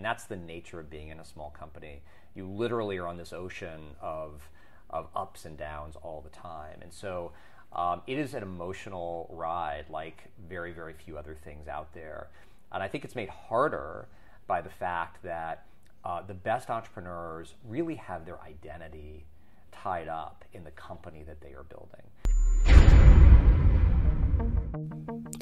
And 0.00 0.04
that's 0.06 0.24
the 0.24 0.36
nature 0.36 0.80
of 0.80 0.88
being 0.88 1.08
in 1.08 1.20
a 1.20 1.24
small 1.26 1.50
company. 1.50 2.00
You 2.34 2.48
literally 2.48 2.96
are 2.96 3.06
on 3.06 3.18
this 3.18 3.34
ocean 3.34 3.80
of, 4.00 4.48
of 4.88 5.08
ups 5.14 5.44
and 5.44 5.58
downs 5.58 5.94
all 6.00 6.22
the 6.22 6.30
time. 6.30 6.78
And 6.80 6.90
so 6.90 7.32
um, 7.74 8.00
it 8.06 8.16
is 8.16 8.32
an 8.32 8.42
emotional 8.42 9.28
ride 9.30 9.84
like 9.90 10.30
very, 10.48 10.72
very 10.72 10.94
few 10.94 11.18
other 11.18 11.34
things 11.34 11.68
out 11.68 11.92
there. 11.92 12.28
And 12.72 12.82
I 12.82 12.88
think 12.88 13.04
it's 13.04 13.14
made 13.14 13.28
harder 13.28 14.08
by 14.46 14.62
the 14.62 14.70
fact 14.70 15.22
that 15.22 15.66
uh, 16.02 16.22
the 16.22 16.32
best 16.32 16.70
entrepreneurs 16.70 17.52
really 17.68 17.96
have 17.96 18.24
their 18.24 18.40
identity 18.40 19.26
tied 19.70 20.08
up 20.08 20.46
in 20.54 20.64
the 20.64 20.70
company 20.70 21.24
that 21.24 21.42
they 21.42 21.52
are 21.52 21.64
building. 21.64 22.06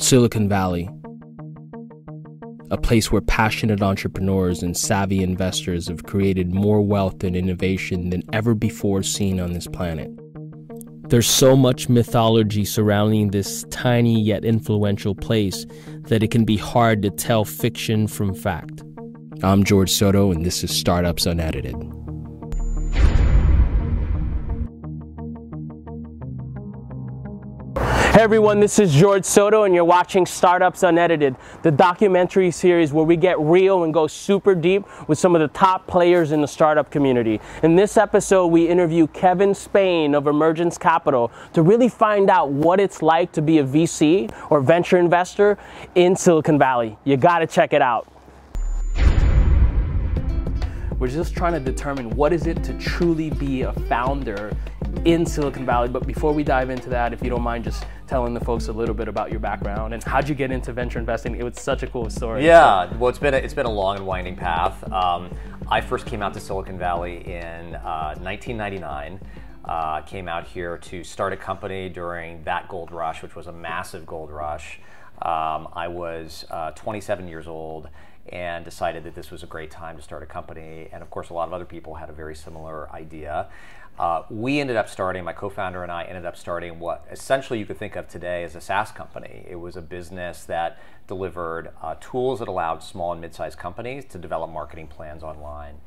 Silicon 0.01 0.49
Valley, 0.49 0.91
a 2.71 2.77
place 2.77 3.11
where 3.11 3.21
passionate 3.21 3.83
entrepreneurs 3.83 4.63
and 4.63 4.77
savvy 4.77 5.23
investors 5.23 5.89
have 5.89 6.05
created 6.05 6.53
more 6.53 6.83
wealth 6.83 7.25
and 7.25 7.35
innovation 7.35 8.11
than 8.11 8.23
ever 8.33 8.55
before 8.55 9.03
seen 9.03 9.41
on 9.41 9.53
this 9.53 9.67
planet. 9.67 10.11
There's 11.09 11.27
so 11.27 11.57
much 11.57 11.89
mythology 11.89 12.67
surrounding 12.67 13.31
this 13.31 13.65
tiny 13.71 14.21
yet 14.21 14.45
influential 14.45 15.15
place 15.15 15.65
that 16.09 16.23
it 16.23 16.31
can 16.31 16.45
be 16.45 16.59
hard 16.59 17.01
to 17.03 17.11
tell 17.11 17.47
fiction 17.47 18.07
from 18.07 18.35
fact. 18.35 18.83
I'm 19.43 19.65
George 19.65 19.91
Soto, 19.91 20.31
and 20.31 20.45
this 20.45 20.63
is 20.63 20.77
Startups 20.77 21.25
Unedited. 21.25 21.98
Hey 28.19 28.25
everyone, 28.25 28.59
this 28.59 28.81
is 28.81 28.93
George 28.93 29.25
Soto, 29.25 29.63
and 29.63 29.73
you're 29.73 29.85
watching 29.85 30.27
Startups 30.27 30.83
Unedited, 30.83 31.37
the 31.63 31.71
documentary 31.71 32.51
series 32.51 32.93
where 32.93 33.05
we 33.05 33.15
get 33.15 33.39
real 33.39 33.85
and 33.85 33.95
go 33.95 34.09
super 34.09 34.57
deep 34.57 34.85
with 35.09 35.21
some 35.21 35.37
of 35.37 35.41
the 35.41 35.47
top 35.57 35.87
players 35.87 36.33
in 36.33 36.41
the 36.41 36.49
startup 36.49 36.91
community. 36.91 37.41
In 37.63 37.77
this 37.77 37.97
episode, 37.97 38.49
we 38.49 38.67
interview 38.67 39.07
Kevin 39.07 39.55
Spain 39.55 40.17
of 40.17 40.27
Emergence 40.27 40.77
Capital 40.77 41.31
to 41.53 41.63
really 41.63 41.89
find 41.89 42.29
out 42.29 42.51
what 42.51 42.81
it's 42.81 43.03
like 43.03 43.31
to 43.35 43.41
be 43.41 43.59
a 43.59 43.65
VC 43.65 44.35
or 44.51 44.61
venture 44.63 44.99
investor 44.99 45.57
in 45.95 46.17
Silicon 46.17 46.59
Valley. 46.59 46.99
You 47.05 47.17
gotta 47.17 47.47
check 47.47 47.73
it 47.73 47.83
out. 47.83 48.18
We're 50.99 51.07
just 51.07 51.37
trying 51.37 51.53
to 51.53 51.61
determine 51.61 52.11
what 52.11 52.33
is 52.33 52.49
it 52.49 52.65
to 52.65 52.73
truly 52.77 53.31
be 53.31 53.63
a 53.63 53.73
founder 53.73 54.51
in 55.05 55.25
Silicon 55.25 55.65
Valley. 55.65 55.89
But 55.89 56.09
before 56.09 56.33
we 56.33 56.43
dive 56.43 56.71
into 56.71 56.89
that, 56.91 57.13
if 57.13 57.23
you 57.23 57.31
don't 57.31 57.43
mind 57.43 57.63
just 57.63 57.87
telling 58.09 58.35
the 58.35 58.41
folks 58.41 58.67
a 58.67 58.73
little 58.73 58.97
bit 58.97 59.07
about 59.07 59.31
your 59.31 59.39
background 59.39 59.95
and 59.95 60.03
how'd 60.03 60.29
you 60.29 60.35
get 60.35 60.51
into 60.51 60.73
venture 60.73 60.99
investing? 60.99 61.37
It 61.37 61.45
was 61.45 61.61
such 61.61 61.85
a 61.85 61.87
cool 61.87 62.11
story. 62.11 62.45
Yeah, 62.45 62.93
well, 62.97 63.11
it's 63.11 63.21
been 63.21 63.33
a, 63.33 63.37
it's 63.37 63.55
been 63.55 63.67
a 63.67 63.71
long 63.71 63.97
and 63.97 64.07
winding 64.07 64.35
path. 64.35 64.91
Um, 64.91 65.31
I 65.69 65.81
first 65.81 66.05
came 66.05 66.21
out 66.21 66.35
to 66.35 66.41
Silicon 66.41 66.79
Valley 66.79 67.19
in 67.19 67.77
uh, 67.77 68.17
1999. 68.19 69.21
Uh, 69.65 70.01
came 70.01 70.27
out 70.27 70.49
here 70.49 70.79
to 70.79 71.05
start 71.05 71.33
a 71.33 71.37
company 71.37 71.89
during 71.89 72.43
that 72.43 72.69
gold 72.69 72.91
rush, 72.91 73.23
which 73.23 73.37
was 73.37 73.47
a 73.47 73.53
massive 73.53 74.05
gold 74.05 74.33
rush. 74.33 74.81
Um, 75.23 75.69
I 75.75 75.87
was 75.87 76.45
uh, 76.51 76.73
27 76.73 77.29
years 77.29 77.47
old 77.47 77.89
and 78.33 78.65
decided 78.65 79.05
that 79.05 79.15
this 79.15 79.31
was 79.31 79.43
a 79.43 79.47
great 79.47 79.71
time 79.71 79.97
to 79.97 80.03
start 80.03 80.23
a 80.23 80.27
company. 80.27 80.89
And 80.93 81.03
of 81.03 81.11
course, 81.11 81.31
a 81.31 81.35
lot 81.35 81.49
of 81.49 81.55
other 81.55 81.65
people 81.65 81.95
had 81.95 82.11
a 82.11 82.13
very 82.13 82.35
similar 82.35 82.91
idea. 82.93 83.49
Uh, 83.99 84.23
we 84.31 84.61
ended 84.61 84.77
up 84.77 84.89
starting, 84.89 85.25
my 85.25 85.33
co 85.33 85.51
founder 85.51 85.83
and 85.83 85.91
I 85.91 86.05
ended 86.05 86.25
up 86.25 86.37
starting 86.37 86.79
what 86.79 87.05
essentially 87.11 87.59
you 87.59 87.67
could 87.67 87.79
think 87.79 87.97
of 87.97 88.07
today 88.07 88.45
as 88.45 88.55
a 88.55 88.61
SaaS 88.61 88.93
company. 88.93 89.45
It 89.49 89.57
was 89.57 89.77
a 89.77 89.83
business 89.83 90.45
that 90.45 90.79
delivered 91.09 91.71
uh, 91.83 91.97
tools 92.01 92.39
that 92.39 92.49
allowed 92.49 92.83
small 92.83 93.11
and 93.11 93.21
mid 93.21 93.35
sized 93.35 93.59
companies 93.59 94.05
to 94.07 94.19
develop 94.19 94.51
marketing 94.51 94.87
plans 94.87 95.25
online. 95.25 95.81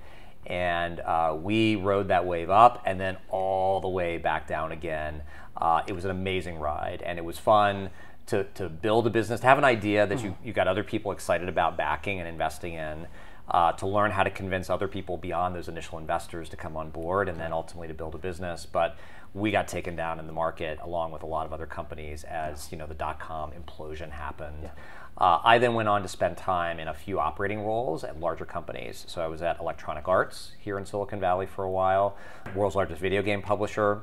And 0.45 0.99
uh, 1.01 1.37
we 1.39 1.77
rode 1.77 2.09
that 2.09 2.25
wave 2.25 2.49
up 2.49 2.81
and 2.85 2.99
then 2.99 3.15
all 3.29 3.79
the 3.79 3.87
way 3.87 4.17
back 4.17 4.45
down 4.45 4.73
again. 4.73 5.21
Uh, 5.55 5.83
it 5.87 5.93
was 5.93 6.03
an 6.03 6.11
amazing 6.11 6.57
ride 6.57 7.01
and 7.03 7.17
it 7.17 7.23
was 7.23 7.37
fun 7.37 7.91
to, 8.31 8.43
to 8.55 8.69
build 8.69 9.07
a 9.07 9.09
business, 9.09 9.39
to 9.41 9.47
have 9.47 9.57
an 9.57 9.63
idea 9.63 10.07
that 10.07 10.23
you, 10.23 10.35
you 10.43 10.53
got 10.53 10.67
other 10.67 10.83
people 10.83 11.11
excited 11.11 11.49
about 11.49 11.77
backing 11.77 12.19
and 12.19 12.27
investing 12.27 12.73
in 12.73 13.07
uh, 13.49 13.71
to 13.73 13.85
learn 13.87 14.11
how 14.11 14.23
to 14.23 14.29
convince 14.29 14.69
other 14.69 14.87
people 14.87 15.17
beyond 15.17 15.55
those 15.55 15.67
initial 15.67 15.97
investors 15.99 16.49
to 16.49 16.57
come 16.57 16.77
on 16.77 16.89
board 16.89 17.29
and 17.29 17.37
then 17.39 17.51
ultimately 17.51 17.87
to 17.87 17.93
build 17.93 18.15
a 18.15 18.17
business. 18.17 18.65
But 18.65 18.97
we 19.33 19.51
got 19.51 19.67
taken 19.67 19.95
down 19.95 20.19
in 20.19 20.27
the 20.27 20.33
market 20.33 20.79
along 20.81 21.11
with 21.11 21.23
a 21.23 21.25
lot 21.25 21.45
of 21.45 21.53
other 21.53 21.65
companies 21.65 22.23
as 22.25 22.71
you 22.71 22.77
know 22.77 22.87
the 22.87 22.93
dot 23.05 23.19
com 23.19 23.51
implosion 23.51 24.11
happened. 24.11 24.63
Yeah. 24.63 24.71
Uh, 25.17 25.39
I 25.43 25.59
then 25.59 25.73
went 25.73 25.89
on 25.89 26.01
to 26.01 26.07
spend 26.07 26.37
time 26.37 26.79
in 26.79 26.87
a 26.87 26.93
few 26.93 27.19
operating 27.19 27.61
roles 27.65 28.03
at 28.03 28.19
larger 28.19 28.45
companies. 28.45 29.05
So 29.07 29.21
I 29.21 29.27
was 29.27 29.41
at 29.41 29.59
Electronic 29.59 30.07
Arts 30.07 30.53
here 30.59 30.77
in 30.77 30.85
Silicon 30.85 31.19
Valley 31.19 31.45
for 31.45 31.63
a 31.63 31.69
while, 31.69 32.15
world's 32.55 32.75
largest 32.75 33.01
video 33.01 33.21
game 33.21 33.41
publisher, 33.41 34.01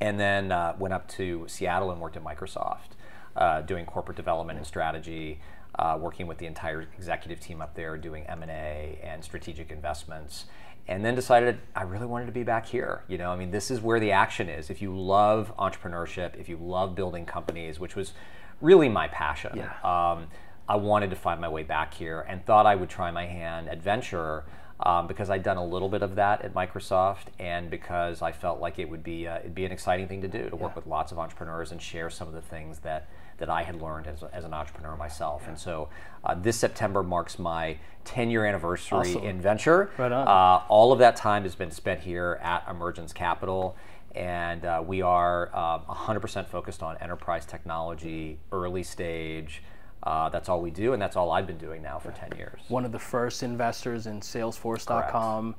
and 0.00 0.18
then 0.18 0.52
uh, 0.52 0.74
went 0.78 0.94
up 0.94 1.08
to 1.18 1.44
Seattle 1.48 1.90
and 1.90 2.00
worked 2.00 2.16
at 2.16 2.24
Microsoft, 2.24 2.94
uh, 3.38 3.62
doing 3.62 3.86
corporate 3.86 4.16
development 4.16 4.58
and 4.58 4.66
strategy 4.66 5.40
uh, 5.78 5.96
working 6.00 6.26
with 6.26 6.38
the 6.38 6.46
entire 6.46 6.82
executive 6.96 7.40
team 7.40 7.62
up 7.62 7.74
there, 7.74 7.96
doing 7.96 8.24
M&A 8.26 8.98
and 9.02 9.22
strategic 9.22 9.70
investments. 9.70 10.46
And 10.88 11.04
then 11.04 11.14
decided 11.14 11.58
I 11.76 11.82
really 11.82 12.06
wanted 12.06 12.26
to 12.26 12.32
be 12.32 12.42
back 12.42 12.66
here. 12.66 13.04
You 13.08 13.18
know, 13.18 13.30
I 13.30 13.36
mean, 13.36 13.50
this 13.50 13.70
is 13.70 13.80
where 13.80 14.00
the 14.00 14.10
action 14.10 14.48
is. 14.48 14.70
If 14.70 14.80
you 14.80 14.98
love 14.98 15.52
entrepreneurship, 15.58 16.36
if 16.36 16.48
you 16.48 16.56
love 16.56 16.94
building 16.94 17.26
companies, 17.26 17.78
which 17.78 17.94
was 17.94 18.12
really 18.60 18.88
my 18.88 19.06
passion, 19.08 19.52
yeah. 19.54 19.72
um, 19.84 20.28
I 20.66 20.76
wanted 20.76 21.10
to 21.10 21.16
find 21.16 21.40
my 21.40 21.48
way 21.48 21.62
back 21.62 21.92
here 21.94 22.22
and 22.28 22.44
thought 22.44 22.66
I 22.66 22.74
would 22.74 22.88
try 22.88 23.10
my 23.10 23.26
hand 23.26 23.68
at 23.68 23.82
venture 23.82 24.44
um, 24.80 25.06
because 25.06 25.28
I'd 25.28 25.42
done 25.42 25.58
a 25.58 25.64
little 25.64 25.88
bit 25.88 26.02
of 26.02 26.14
that 26.16 26.42
at 26.42 26.54
Microsoft, 26.54 27.26
and 27.38 27.68
because 27.68 28.22
I 28.22 28.32
felt 28.32 28.60
like 28.60 28.78
it 28.78 28.88
would 28.88 29.02
be 29.02 29.26
uh, 29.26 29.38
it'd 29.38 29.54
be 29.54 29.64
an 29.64 29.72
exciting 29.72 30.06
thing 30.08 30.22
to 30.22 30.28
do 30.28 30.48
to 30.48 30.56
work 30.56 30.72
yeah. 30.72 30.76
with 30.76 30.86
lots 30.86 31.10
of 31.10 31.18
entrepreneurs 31.18 31.72
and 31.72 31.82
share 31.82 32.10
some 32.10 32.28
of 32.28 32.34
the 32.34 32.40
things 32.40 32.78
that 32.80 33.08
that 33.38 33.48
I 33.48 33.62
had 33.62 33.80
learned 33.80 34.06
as, 34.06 34.22
as 34.32 34.44
an 34.44 34.52
entrepreneur 34.52 34.96
myself. 34.96 35.42
Yeah. 35.44 35.50
And 35.50 35.58
so 35.58 35.88
uh, 36.24 36.34
this 36.34 36.56
September 36.56 37.02
marks 37.02 37.38
my 37.38 37.78
10 38.04 38.30
year 38.30 38.44
anniversary 38.44 38.98
awesome. 38.98 39.24
in 39.24 39.40
venture. 39.40 39.90
Right 39.96 40.12
on. 40.12 40.28
Uh, 40.28 40.64
all 40.68 40.92
of 40.92 40.98
that 40.98 41.16
time 41.16 41.44
has 41.44 41.54
been 41.54 41.70
spent 41.70 42.00
here 42.00 42.38
at 42.42 42.64
Emergence 42.68 43.12
Capital. 43.12 43.76
And 44.14 44.64
uh, 44.64 44.82
we 44.84 45.02
are 45.02 45.50
100% 45.88 46.36
um, 46.36 46.44
focused 46.46 46.82
on 46.82 46.96
enterprise 46.98 47.46
technology, 47.46 48.38
early 48.50 48.82
stage. 48.82 49.62
Uh, 50.02 50.28
that's 50.28 50.48
all 50.48 50.60
we 50.60 50.70
do, 50.70 50.92
and 50.92 51.02
that's 51.02 51.16
all 51.16 51.30
I've 51.30 51.46
been 51.46 51.58
doing 51.58 51.82
now 51.82 51.98
for 51.98 52.12
10 52.12 52.36
years. 52.36 52.60
One 52.68 52.84
of 52.84 52.92
the 52.92 52.98
first 52.98 53.42
investors 53.42 54.06
in 54.06 54.20
Salesforce.com, 54.20 55.54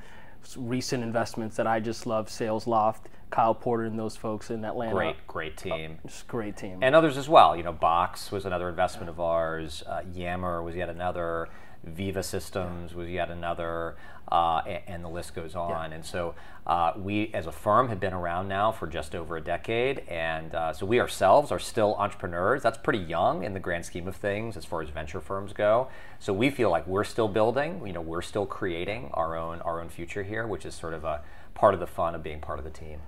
recent 0.56 1.04
investments 1.04 1.56
that 1.58 1.68
I 1.68 1.80
just 1.80 2.06
love, 2.06 2.28
SalesLoft 2.28 3.02
Kyle 3.30 3.54
Porter 3.54 3.84
and 3.84 3.98
those 3.98 4.16
folks 4.16 4.50
in 4.50 4.66
Atlanta. 4.66 4.96
Great, 4.96 5.28
great 5.28 5.58
team. 5.58 6.00
Oh, 6.00 6.08
just 6.08 6.28
great 6.28 6.58
team. 6.58 6.80
And 6.82 6.96
others 6.96 7.18
as 7.18 7.30
well. 7.30 7.56
You 7.56 7.64
know, 7.64 7.72
Box 7.72 8.32
was 8.32 8.46
another 8.46 8.70
investment 8.70 9.08
yeah. 9.08 9.14
of 9.14 9.20
ours. 9.20 9.84
Uh, 9.86 10.02
Yammer 10.14 10.64
was 10.64 10.76
yet 10.76 10.90
another. 10.90 11.50
Veeva 11.88 12.24
Systems 12.24 12.94
was 12.94 13.10
yet 13.10 13.30
another, 13.30 13.96
uh, 14.32 14.62
and, 14.68 14.82
and, 14.88 15.04
the 15.04 15.10
list 15.10 15.34
goes 15.34 15.56
on. 15.56 15.90
Yeah. 15.90 15.96
And 15.96 16.06
so 16.06 16.36
uh, 16.68 16.94
we, 16.98 17.32
as 17.34 17.48
a 17.48 17.52
firm, 17.52 17.90
have 17.90 18.00
been 18.00 18.14
around 18.14 18.48
now 18.48 18.72
for 18.72 18.86
just 18.86 19.16
over 19.16 19.38
a 19.38 19.42
decade, 19.42 20.00
and 20.10 20.54
uh, 20.54 20.74
so 20.74 20.86
we 20.86 21.00
ourselves 21.00 21.52
are 21.52 21.60
still 21.60 21.96
entrepreneurs. 21.96 22.62
That's 22.62 22.78
pretty 22.78 23.00
young 23.00 23.44
in 23.44 23.54
the 23.54 23.60
grand 23.60 23.86
scheme 23.86 24.08
of 24.08 24.16
things 24.16 24.58
as 24.58 24.66
far 24.66 24.82
as 24.82 24.90
venture 24.90 25.22
firms 25.22 25.54
go. 25.54 25.88
So 26.20 26.34
we 26.34 26.50
feel 26.50 26.70
like 26.70 26.86
we're 26.86 27.06
still 27.06 27.28
building. 27.28 27.82
You 27.86 27.94
know, 27.94 28.02
we're 28.02 28.22
still 28.22 28.46
creating 28.46 29.10
our 29.14 29.38
own 29.38 29.62
our 29.62 29.82
own 29.82 29.90
future 29.90 30.24
here, 30.24 30.46
which 30.46 30.66
is 30.66 30.76
sort 30.76 30.94
of 30.94 31.04
a 31.04 31.22
part 31.54 31.74
of 31.74 31.80
the 31.80 31.88
fun 31.88 32.14
of 32.14 32.24
being 32.24 32.42
part 32.42 32.60
of 32.60 32.66
the 32.66 32.72
team 32.72 33.00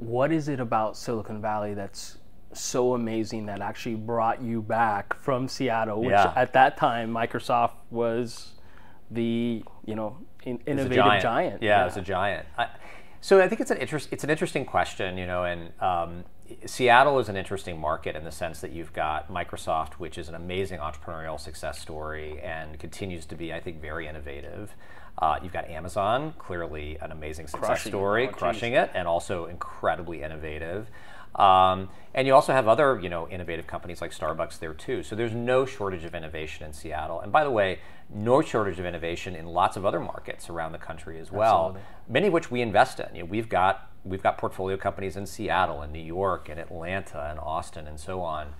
what 0.00 0.32
is 0.32 0.48
it 0.48 0.60
about 0.60 0.96
Silicon 0.96 1.42
Valley 1.42 1.74
that's 1.74 2.16
so 2.52 2.94
amazing 2.94 3.46
that 3.46 3.60
actually 3.60 3.94
brought 3.94 4.42
you 4.42 4.62
back 4.62 5.14
from 5.20 5.48
Seattle, 5.48 6.00
which 6.00 6.10
yeah. 6.10 6.32
at 6.36 6.52
that 6.54 6.76
time 6.76 7.12
Microsoft 7.12 7.74
was 7.90 8.52
the 9.10 9.64
you 9.84 9.94
know 9.94 10.18
in, 10.44 10.58
innovative 10.66 11.04
giant. 11.04 11.22
giant. 11.22 11.62
Yeah, 11.62 11.68
yeah, 11.68 11.82
it 11.82 11.84
was 11.86 11.96
a 11.96 12.02
giant. 12.02 12.46
I, 12.58 12.68
so 13.20 13.40
I 13.40 13.48
think 13.48 13.60
it's 13.60 13.70
an 13.70 13.78
interest. 13.78 14.08
It's 14.10 14.24
an 14.24 14.30
interesting 14.30 14.64
question, 14.64 15.18
you 15.18 15.26
know, 15.26 15.44
and 15.44 15.72
um, 15.80 16.24
Seattle 16.66 17.18
is 17.18 17.28
an 17.28 17.36
interesting 17.36 17.78
market 17.78 18.16
in 18.16 18.24
the 18.24 18.32
sense 18.32 18.60
that 18.60 18.72
you've 18.72 18.92
got 18.92 19.30
Microsoft, 19.30 19.94
which 19.94 20.18
is 20.18 20.28
an 20.28 20.34
amazing 20.34 20.80
entrepreneurial 20.80 21.38
success 21.38 21.78
story 21.78 22.40
and 22.40 22.78
continues 22.78 23.26
to 23.26 23.36
be, 23.36 23.52
I 23.52 23.60
think, 23.60 23.80
very 23.80 24.08
innovative. 24.08 24.74
Uh, 25.18 25.38
you've 25.42 25.52
got 25.52 25.68
Amazon, 25.68 26.34
clearly 26.38 26.96
an 27.00 27.12
amazing 27.12 27.46
success 27.46 27.66
crushing 27.66 27.90
story, 27.90 28.24
it. 28.24 28.30
Oh, 28.32 28.36
crushing 28.36 28.72
it, 28.72 28.90
and 28.94 29.06
also 29.06 29.46
incredibly 29.46 30.22
innovative. 30.22 30.88
Um, 31.34 31.88
and 32.12 32.26
you 32.26 32.34
also 32.34 32.52
have 32.52 32.66
other, 32.66 32.98
you 33.00 33.08
know, 33.08 33.28
innovative 33.28 33.66
companies 33.66 34.00
like 34.00 34.12
Starbucks 34.12 34.58
there 34.58 34.74
too. 34.74 35.02
So 35.02 35.14
there's 35.14 35.34
no 35.34 35.64
shortage 35.64 36.04
of 36.04 36.14
innovation 36.14 36.66
in 36.66 36.72
Seattle. 36.72 37.20
And 37.20 37.30
by 37.30 37.44
the 37.44 37.50
way, 37.50 37.78
no 38.12 38.42
shortage 38.42 38.78
of 38.80 38.84
innovation 38.84 39.36
in 39.36 39.46
lots 39.46 39.76
of 39.76 39.86
other 39.86 40.00
markets 40.00 40.50
around 40.50 40.72
the 40.72 40.78
country 40.78 41.20
as 41.20 41.30
well. 41.30 41.66
Absolutely. 41.66 41.80
Many 42.08 42.26
of 42.26 42.32
which 42.32 42.50
we 42.50 42.60
invest 42.60 42.98
in. 42.98 43.14
You 43.14 43.22
know, 43.22 43.28
we've 43.28 43.48
got 43.48 43.90
we've 44.04 44.22
got 44.22 44.38
portfolio 44.38 44.76
companies 44.76 45.16
in 45.16 45.26
Seattle 45.26 45.82
and 45.82 45.92
New 45.92 46.02
York 46.02 46.48
and 46.48 46.58
Atlanta 46.58 47.28
and 47.30 47.38
Austin 47.38 47.86
and 47.86 48.00
so 48.00 48.22
on. 48.22 48.54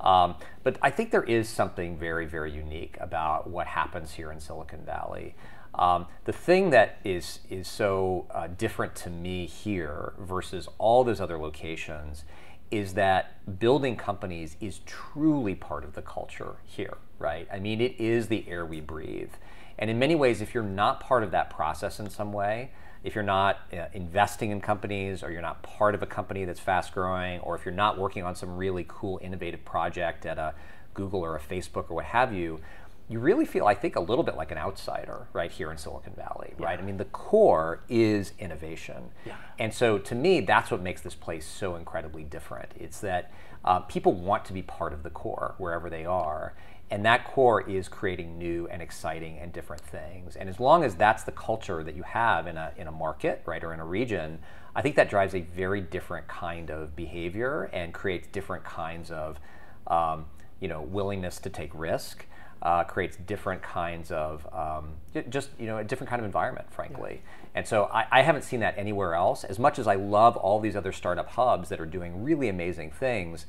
Um, 0.00 0.36
but 0.62 0.78
I 0.82 0.90
think 0.90 1.10
there 1.10 1.22
is 1.24 1.48
something 1.48 1.96
very, 1.96 2.26
very 2.26 2.52
unique 2.52 2.96
about 3.00 3.48
what 3.48 3.66
happens 3.66 4.12
here 4.12 4.30
in 4.30 4.40
Silicon 4.40 4.84
Valley. 4.84 5.34
Um, 5.74 6.06
the 6.24 6.32
thing 6.32 6.70
that 6.70 6.98
is 7.04 7.40
is 7.50 7.66
so 7.66 8.26
uh, 8.30 8.46
different 8.46 8.94
to 8.96 9.10
me 9.10 9.46
here 9.46 10.12
versus 10.18 10.68
all 10.78 11.04
those 11.04 11.20
other 11.20 11.38
locations 11.38 12.24
is 12.70 12.94
that 12.94 13.58
building 13.58 13.96
companies 13.96 14.56
is 14.60 14.80
truly 14.86 15.54
part 15.54 15.84
of 15.84 15.94
the 15.94 16.02
culture 16.02 16.56
here, 16.64 16.96
right? 17.18 17.46
I 17.52 17.58
mean, 17.58 17.80
it 17.80 18.00
is 18.00 18.28
the 18.28 18.48
air 18.48 18.64
we 18.64 18.80
breathe. 18.80 19.30
And 19.78 19.90
in 19.90 19.98
many 19.98 20.14
ways, 20.14 20.40
if 20.40 20.54
you're 20.54 20.62
not 20.62 21.00
part 21.00 21.22
of 21.22 21.30
that 21.32 21.50
process 21.50 22.00
in 22.00 22.08
some 22.08 22.32
way, 22.32 22.70
if 23.02 23.14
you're 23.14 23.22
not 23.24 23.58
uh, 23.72 23.86
investing 23.92 24.50
in 24.50 24.60
companies 24.60 25.22
or 25.22 25.30
you're 25.30 25.42
not 25.42 25.62
part 25.62 25.94
of 25.94 26.02
a 26.02 26.06
company 26.06 26.44
that's 26.44 26.60
fast 26.60 26.92
growing, 26.94 27.40
or 27.40 27.54
if 27.54 27.64
you're 27.64 27.74
not 27.74 27.98
working 27.98 28.22
on 28.22 28.34
some 28.34 28.56
really 28.56 28.84
cool, 28.88 29.20
innovative 29.22 29.64
project 29.64 30.24
at 30.24 30.38
a 30.38 30.54
Google 30.94 31.20
or 31.20 31.36
a 31.36 31.40
Facebook 31.40 31.90
or 31.90 31.96
what 31.96 32.06
have 32.06 32.32
you, 32.32 32.60
you 33.08 33.18
really 33.18 33.44
feel, 33.44 33.66
I 33.66 33.74
think, 33.74 33.96
a 33.96 34.00
little 34.00 34.24
bit 34.24 34.36
like 34.36 34.50
an 34.50 34.58
outsider 34.58 35.26
right 35.32 35.50
here 35.50 35.70
in 35.70 35.76
Silicon 35.76 36.14
Valley, 36.14 36.54
yeah. 36.58 36.66
right? 36.66 36.78
I 36.78 36.82
mean, 36.82 36.96
the 36.96 37.04
core 37.06 37.80
is 37.88 38.32
innovation. 38.38 39.10
Yeah. 39.26 39.36
And 39.58 39.74
so 39.74 39.98
to 39.98 40.14
me, 40.14 40.40
that's 40.40 40.70
what 40.70 40.80
makes 40.80 41.02
this 41.02 41.14
place 41.14 41.46
so 41.46 41.76
incredibly 41.76 42.22
different. 42.22 42.72
It's 42.76 43.00
that 43.00 43.30
uh, 43.64 43.80
people 43.80 44.12
want 44.12 44.44
to 44.46 44.52
be 44.54 44.62
part 44.62 44.92
of 44.92 45.02
the 45.02 45.10
core 45.10 45.54
wherever 45.58 45.90
they 45.90 46.06
are. 46.06 46.54
And 46.90 47.04
that 47.04 47.24
core 47.26 47.68
is 47.68 47.88
creating 47.88 48.38
new 48.38 48.68
and 48.68 48.80
exciting 48.80 49.38
and 49.38 49.52
different 49.52 49.82
things. 49.82 50.36
And 50.36 50.48
as 50.48 50.60
long 50.60 50.84
as 50.84 50.94
that's 50.94 51.24
the 51.24 51.32
culture 51.32 51.82
that 51.82 51.96
you 51.96 52.02
have 52.04 52.46
in 52.46 52.56
a, 52.56 52.72
in 52.76 52.86
a 52.86 52.92
market, 52.92 53.42
right, 53.44 53.62
or 53.62 53.74
in 53.74 53.80
a 53.80 53.84
region, 53.84 54.38
I 54.76 54.82
think 54.82 54.96
that 54.96 55.10
drives 55.10 55.34
a 55.34 55.40
very 55.40 55.80
different 55.80 56.26
kind 56.28 56.70
of 56.70 56.96
behavior 56.96 57.70
and 57.72 57.92
creates 57.92 58.28
different 58.28 58.64
kinds 58.64 59.10
of, 59.10 59.38
um, 59.86 60.26
you 60.60 60.68
know, 60.68 60.82
willingness 60.82 61.38
to 61.40 61.50
take 61.50 61.70
risk 61.74 62.26
uh, 62.64 62.82
creates 62.82 63.16
different 63.16 63.62
kinds 63.62 64.10
of 64.10 64.46
um, 64.52 64.94
just 65.28 65.50
you 65.58 65.66
know 65.66 65.78
a 65.78 65.84
different 65.84 66.08
kind 66.08 66.20
of 66.20 66.24
environment, 66.24 66.72
frankly. 66.72 67.20
Yeah. 67.22 67.30
And 67.56 67.68
so 67.68 67.84
I, 67.92 68.06
I, 68.10 68.22
haven't 68.22 68.42
seen 68.42 68.60
that 68.60 68.76
anywhere 68.76 69.14
else. 69.14 69.44
As 69.44 69.58
much 69.58 69.78
as 69.78 69.86
I 69.86 69.94
love 69.94 70.36
all 70.36 70.58
these 70.58 70.74
other 70.74 70.90
startup 70.90 71.28
hubs 71.30 71.68
that 71.68 71.78
are 71.78 71.86
doing 71.86 72.24
really 72.24 72.48
amazing 72.48 72.90
things, 72.90 73.46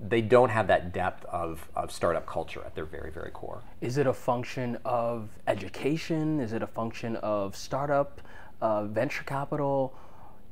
they 0.00 0.20
don't 0.20 0.50
have 0.50 0.66
that 0.66 0.92
depth 0.92 1.24
of, 1.26 1.68
of 1.74 1.90
startup 1.90 2.26
culture 2.26 2.62
at 2.66 2.74
their 2.74 2.84
very 2.84 3.10
very 3.10 3.30
core. 3.30 3.62
Is 3.80 3.96
it 3.96 4.06
a 4.06 4.12
function 4.12 4.76
of 4.84 5.28
education? 5.46 6.40
Is 6.40 6.52
it 6.52 6.62
a 6.62 6.66
function 6.66 7.16
of 7.16 7.56
startup, 7.56 8.20
uh, 8.60 8.84
venture 8.84 9.22
capital? 9.22 9.94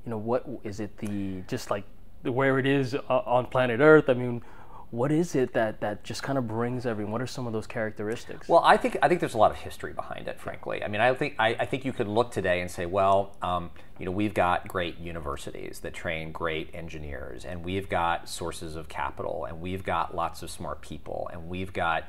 You 0.05 0.11
know, 0.11 0.19
what 0.19 0.47
is 0.63 0.79
it? 0.79 0.97
The 0.99 1.43
just 1.49 1.73
like 1.73 1.85
where 2.23 2.59
it 2.61 2.67
is 2.67 2.95
uh, 2.95 3.01
on 3.09 3.47
planet 3.47 3.81
Earth. 3.81 4.09
I 4.09 4.15
mean 4.15 4.43
what 4.91 5.11
is 5.11 5.35
it 5.35 5.53
that 5.53 5.81
that 5.81 6.05
just 6.05 6.23
kind 6.23 6.39
of 6.39 6.47
brings 6.47 6.87
everyone? 6.87 7.13
What 7.13 7.23
are 7.23 7.27
some 7.27 7.47
of 7.47 7.53
those 7.53 7.67
characteristics? 7.67 8.49
Well, 8.49 8.63
I 8.65 8.77
think 8.77 8.97
I 9.03 9.09
think 9.09 9.21
there's 9.21 9.35
a 9.35 9.39
lot 9.39 9.51
of 9.51 9.57
history 9.57 9.93
behind 9.93 10.29
it. 10.29 10.39
Frankly, 10.39 10.85
I 10.85 10.89
mean, 10.89 11.01
I 11.01 11.13
think 11.15 11.35
I, 11.39 11.57
I 11.59 11.67
think 11.67 11.85
you 11.85 11.93
could 11.93 12.07
look 12.09 12.31
today 12.31 12.61
and 12.61 12.71
say, 12.71 12.87
well, 12.87 13.37
um, 13.43 13.71
you 13.99 14.07
know, 14.07 14.13
we've 14.13 14.35
got 14.35 14.69
great 14.69 14.99
universities 14.99 15.81
that 15.81 15.93
train 15.93 16.31
great 16.31 16.71
engineers, 16.73 17.45
and 17.45 17.65
we've 17.65 17.89
got 17.89 18.29
sources 18.29 18.77
of 18.77 18.89
capital, 18.89 19.45
and 19.45 19.61
we've 19.61 19.83
got 19.83 20.15
lots 20.15 20.43
of 20.43 20.51
smart 20.51 20.83
people, 20.83 21.29
and 21.33 21.49
we've 21.49 21.73
got 21.73 22.05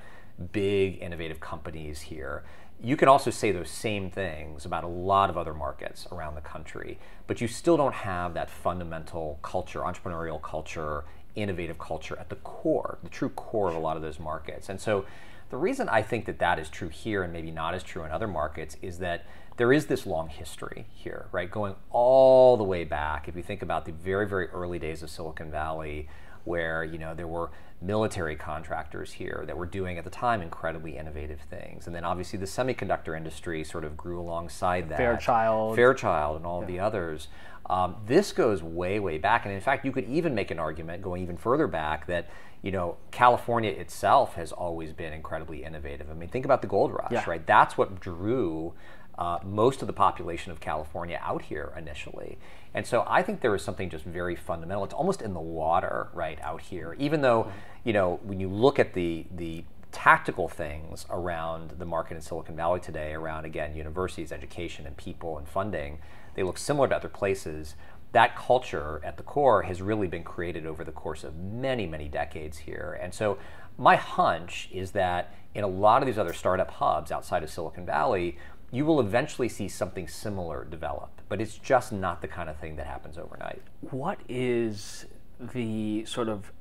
big 0.52 1.02
innovative 1.02 1.40
companies 1.40 2.02
here. 2.02 2.44
You 2.80 2.96
can 2.96 3.08
also 3.08 3.32
say 3.32 3.52
those 3.52 3.72
same 3.72 4.12
things 4.12 4.64
about 4.64 4.84
a 4.84 4.88
lot 4.88 5.32
of 5.32 5.38
other 5.38 5.56
markets 5.56 6.08
around 6.12 6.36
the 6.36 6.42
country, 6.42 7.00
but 7.26 7.42
you 7.42 7.48
still 7.48 7.76
don't 7.76 7.96
have 7.96 8.36
that 8.36 8.52
fundamental 8.52 9.40
culture, 9.42 9.80
entrepreneurial 9.80 10.40
culture, 10.40 11.04
innovative 11.38 11.78
culture 11.78 12.18
at 12.20 12.30
the 12.30 12.36
core, 12.38 12.98
the 13.04 13.10
true 13.10 13.30
core 13.30 13.70
of 13.70 13.76
a 13.76 13.80
lot 13.80 13.96
of 13.96 14.02
those 14.02 14.20
markets. 14.20 14.70
And 14.70 14.82
so 14.82 15.06
the 15.50 15.58
reason 15.58 15.88
I 15.88 16.02
think 16.02 16.26
that 16.26 16.40
that 16.40 16.60
is 16.60 16.70
true 16.70 16.90
here 16.90 17.24
and 17.24 17.32
maybe 17.32 17.52
not 17.52 17.74
as 17.74 17.84
true 17.84 18.04
in 18.04 18.12
other 18.12 18.28
markets 18.28 18.76
is 18.82 19.00
that 19.00 19.26
there 19.56 19.72
is 19.72 19.86
this 19.86 20.06
long 20.06 20.28
history 20.28 20.86
here, 20.94 21.28
right? 21.32 21.50
Going 21.50 21.76
all 21.90 22.58
the 22.58 22.64
way 22.64 22.84
back. 22.84 23.28
If 23.28 23.36
you 23.36 23.44
think 23.44 23.62
about 23.62 23.86
the 23.86 23.92
very, 23.92 24.28
very 24.28 24.48
early 24.50 24.78
days 24.78 25.02
of 25.02 25.10
Silicon 25.10 25.50
Valley, 25.50 26.10
where 26.48 26.84
you 26.84 26.98
know 26.98 27.14
there 27.14 27.28
were 27.28 27.52
military 27.82 28.36
contractors 28.36 29.12
here 29.14 29.44
that 29.46 29.56
were 29.56 29.66
doing 29.66 30.00
at 30.00 30.04
the 30.04 30.10
time 30.10 30.42
incredibly 30.42 30.98
innovative 30.98 31.40
things, 31.42 31.86
and 31.86 31.96
then 31.96 32.04
obviously 32.04 32.40
the 32.40 32.46
semiconductor 32.46 33.16
industry 33.16 33.64
sort 33.64 33.84
of 33.84 33.96
grew 33.96 34.20
alongside 34.20 34.90
that. 34.90 34.98
Fairchild, 34.98 35.76
Fairchild, 35.76 36.38
and 36.38 36.46
all 36.46 36.60
yeah. 36.60 36.64
of 36.64 36.68
the 36.68 36.80
others. 36.80 37.28
Um, 37.70 37.98
this 38.06 38.32
goes 38.32 38.64
way, 38.64 38.98
way 38.98 39.18
back, 39.18 39.46
and 39.46 39.54
in 39.54 39.60
fact, 39.60 39.84
you 39.84 39.92
could 39.92 40.06
even 40.06 40.34
make 40.34 40.52
an 40.52 40.60
argument 40.60 41.04
going 41.04 41.22
even 41.22 41.36
further 41.36 41.68
back 41.68 42.08
that 42.08 42.30
you 42.62 42.72
know 42.72 42.98
California 43.12 43.72
itself 43.72 44.36
has 44.36 44.52
always 44.52 44.94
been 44.94 45.14
incredibly 45.14 45.64
innovative. 45.64 46.10
I 46.10 46.14
mean, 46.14 46.30
think 46.30 46.46
about 46.46 46.62
the 46.62 46.68
gold 46.68 46.92
rush, 46.94 47.12
yeah. 47.12 47.24
right? 47.28 47.46
That's 47.46 47.78
what 47.78 48.00
drew 48.00 48.74
uh, 49.18 49.40
most 49.44 49.82
of 49.82 49.88
the 49.88 49.94
population 49.94 50.52
of 50.52 50.60
California 50.60 51.20
out 51.24 51.44
here 51.44 51.74
initially. 51.78 52.38
And 52.74 52.86
so 52.86 53.04
I 53.08 53.24
think 53.24 53.42
there 53.42 53.56
is 53.56 53.64
something 53.64 53.90
just 53.90 54.06
very 54.06 54.36
fundamental. 54.36 54.84
It's 54.84 54.94
almost 54.94 55.22
in 55.22 55.34
the 55.34 55.40
water, 55.40 56.10
right, 56.14 56.40
out 56.42 56.62
here. 56.62 56.96
Even 57.00 57.22
though, 57.22 57.52
you 57.84 57.94
know, 57.94 58.20
when 58.24 58.40
you 58.40 58.50
look 58.50 58.80
at 58.80 58.94
the 58.94 59.26
the 59.36 59.64
tactical 59.92 60.48
things 60.48 61.06
around 61.10 61.72
the 61.80 61.86
market 61.86 62.16
in 62.16 62.22
Silicon 62.22 62.56
Valley 62.56 62.80
today, 62.80 63.14
around 63.14 63.46
again 63.46 63.76
universities, 63.76 64.32
education, 64.32 64.86
and 64.86 64.96
people 64.96 65.38
and 65.38 65.48
funding, 65.48 66.00
they 66.36 66.44
look 66.44 66.58
similar 66.58 66.88
to 66.88 66.96
other 66.96 67.10
places. 67.10 67.76
That 68.12 68.38
culture 68.38 69.02
at 69.04 69.18
the 69.18 69.24
core 69.24 69.64
has 69.64 69.82
really 69.82 70.08
been 70.08 70.24
created 70.24 70.66
over 70.66 70.84
the 70.84 70.92
course 70.92 71.24
of 71.24 71.36
many, 71.36 71.86
many 71.88 72.08
decades 72.08 72.60
here. 72.60 72.98
And 73.02 73.14
so 73.14 73.38
my 73.78 73.96
hunch 73.96 74.70
is 74.72 74.92
that 74.92 75.34
in 75.54 75.64
a 75.64 75.68
lot 75.68 76.02
of 76.02 76.06
these 76.06 76.18
other 76.18 76.34
startup 76.34 76.72
hubs 76.72 77.12
outside 77.12 77.44
of 77.44 77.50
Silicon 77.50 77.86
Valley, 77.86 78.38
you 78.72 78.86
will 78.86 79.00
eventually 79.00 79.48
see 79.48 79.68
something 79.68 80.08
similar 80.08 80.66
develop, 80.66 81.22
but 81.30 81.40
it's 81.40 81.58
just 81.58 81.92
not 81.92 82.22
the 82.22 82.28
kind 82.28 82.50
of 82.50 82.58
thing 82.58 82.76
that 82.76 82.86
happens 82.86 83.18
overnight. 83.18 83.62
What 83.82 84.20
is 84.28 85.06
the 85.40 86.04
sort 86.06 86.28
of 86.28 86.52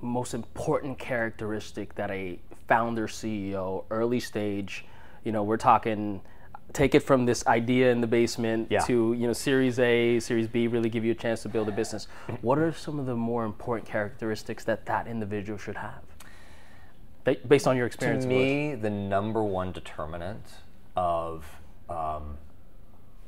most 0.00 0.34
important 0.34 0.98
characteristic 0.98 1.94
that 1.94 2.10
a 2.10 2.38
founder 2.68 3.06
CEO, 3.06 3.84
early 3.90 4.20
stage, 4.20 4.84
you 5.24 5.32
know, 5.32 5.42
we're 5.42 5.56
talking 5.56 6.20
take 6.72 6.94
it 6.94 7.00
from 7.00 7.26
this 7.26 7.46
idea 7.46 7.90
in 7.90 8.00
the 8.00 8.06
basement 8.06 8.68
yeah. 8.70 8.80
to 8.80 9.12
you 9.12 9.26
know 9.26 9.32
series 9.32 9.78
a 9.78 10.18
series 10.20 10.46
b 10.46 10.66
really 10.66 10.88
give 10.88 11.04
you 11.04 11.12
a 11.12 11.14
chance 11.14 11.42
to 11.42 11.48
build 11.48 11.68
a 11.68 11.72
business 11.72 12.08
what 12.40 12.58
are 12.58 12.72
some 12.72 12.98
of 12.98 13.04
the 13.04 13.14
more 13.14 13.44
important 13.44 13.86
characteristics 13.86 14.64
that 14.64 14.86
that 14.86 15.06
individual 15.06 15.58
should 15.58 15.76
have 15.76 16.02
based 17.46 17.66
on 17.66 17.76
your 17.76 17.86
experience 17.86 18.24
to 18.24 18.28
me 18.28 18.74
the 18.74 18.88
number 18.88 19.42
one 19.42 19.70
determinant 19.70 20.44
of 20.96 21.44
um, 21.88 22.38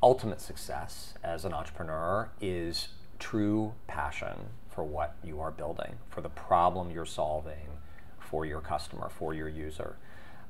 ultimate 0.02 0.40
success 0.40 1.14
as 1.22 1.44
an 1.44 1.52
entrepreneur 1.52 2.30
is 2.40 2.88
true 3.18 3.72
passion 3.86 4.50
for 4.68 4.84
what 4.84 5.16
you 5.22 5.40
are 5.40 5.50
building 5.50 5.96
for 6.08 6.20
the 6.20 6.28
problem 6.28 6.90
you're 6.90 7.06
solving 7.06 7.78
for 8.18 8.44
your 8.44 8.60
customer 8.60 9.08
for 9.08 9.32
your 9.32 9.48
user. 9.48 9.96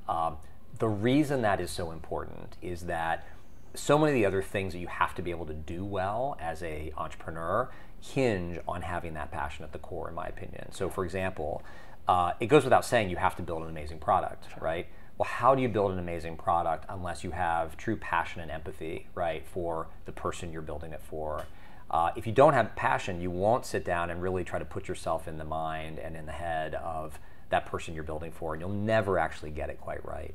Um, 0.09 0.39
the 0.79 0.89
reason 0.89 1.43
that 1.43 1.61
is 1.61 1.71
so 1.71 1.93
important 1.93 2.57
is 2.63 2.83
that 2.83 3.27
so 3.75 3.99
many 3.99 4.13
of 4.13 4.15
the 4.15 4.27
other 4.27 4.43
things 4.43 4.73
that 4.73 4.79
you 4.79 4.87
have 4.87 5.15
to 5.15 5.23
be 5.23 5.31
able 5.31 5.47
to 5.47 5.55
do 5.55 5.85
well 5.85 6.37
as 6.41 6.63
a 6.63 6.93
entrepreneur 6.97 7.71
hinge 8.01 8.59
on 8.67 8.83
having 8.83 9.15
that 9.15 9.31
passion 9.31 9.65
at 9.65 9.73
the 9.73 9.79
core 9.79 10.09
in 10.09 10.15
my 10.15 10.27
opinion. 10.27 10.73
So 10.73 10.89
for 10.89 11.05
example 11.05 11.63
uh, 12.09 12.33
it 12.41 12.47
goes 12.47 12.65
without 12.65 12.85
saying 12.85 13.09
you 13.09 13.17
have 13.17 13.37
to 13.37 13.43
build 13.43 13.63
an 13.63 13.69
amazing 13.69 13.99
product 13.99 14.47
sure. 14.51 14.63
right 14.63 14.87
well 15.19 15.29
how 15.29 15.55
do 15.55 15.63
you 15.63 15.69
build 15.69 15.93
an 15.93 15.99
amazing 15.99 16.37
product 16.37 16.85
unless 16.89 17.25
you 17.25 17.31
have 17.31 17.77
true 17.77 17.97
passion 17.97 18.41
and 18.41 18.51
empathy 18.51 19.07
right 19.15 19.47
for 19.47 19.89
the 20.07 20.13
person 20.13 20.53
you're 20.53 20.63
building 20.63 20.93
it 20.93 21.03
for 21.03 21.45
uh, 21.91 22.11
if 22.17 22.27
you 22.27 22.33
don't 22.33 22.55
have 22.55 22.75
passion 22.77 23.21
you 23.21 23.31
won't 23.31 23.65
sit 23.65 23.85
down 23.85 24.11
and 24.11 24.23
really 24.23 24.45
try 24.45 24.59
to 24.59 24.65
put 24.65 24.89
yourself 24.89 25.29
in 25.29 25.39
the 25.39 25.45
mind 25.45 25.99
and 25.99 26.17
in 26.17 26.27
the 26.27 26.33
head 26.33 26.75
of 26.77 27.19
that 27.51 27.67
person 27.67 27.95
you're 27.95 28.03
building 28.03 28.33
for 28.33 28.55
and 28.55 28.61
you'll 28.61 28.71
never 28.71 29.19
actually 29.19 29.51
get 29.51 29.71
it 29.71 29.81
quite 29.81 30.05
right 30.05 30.35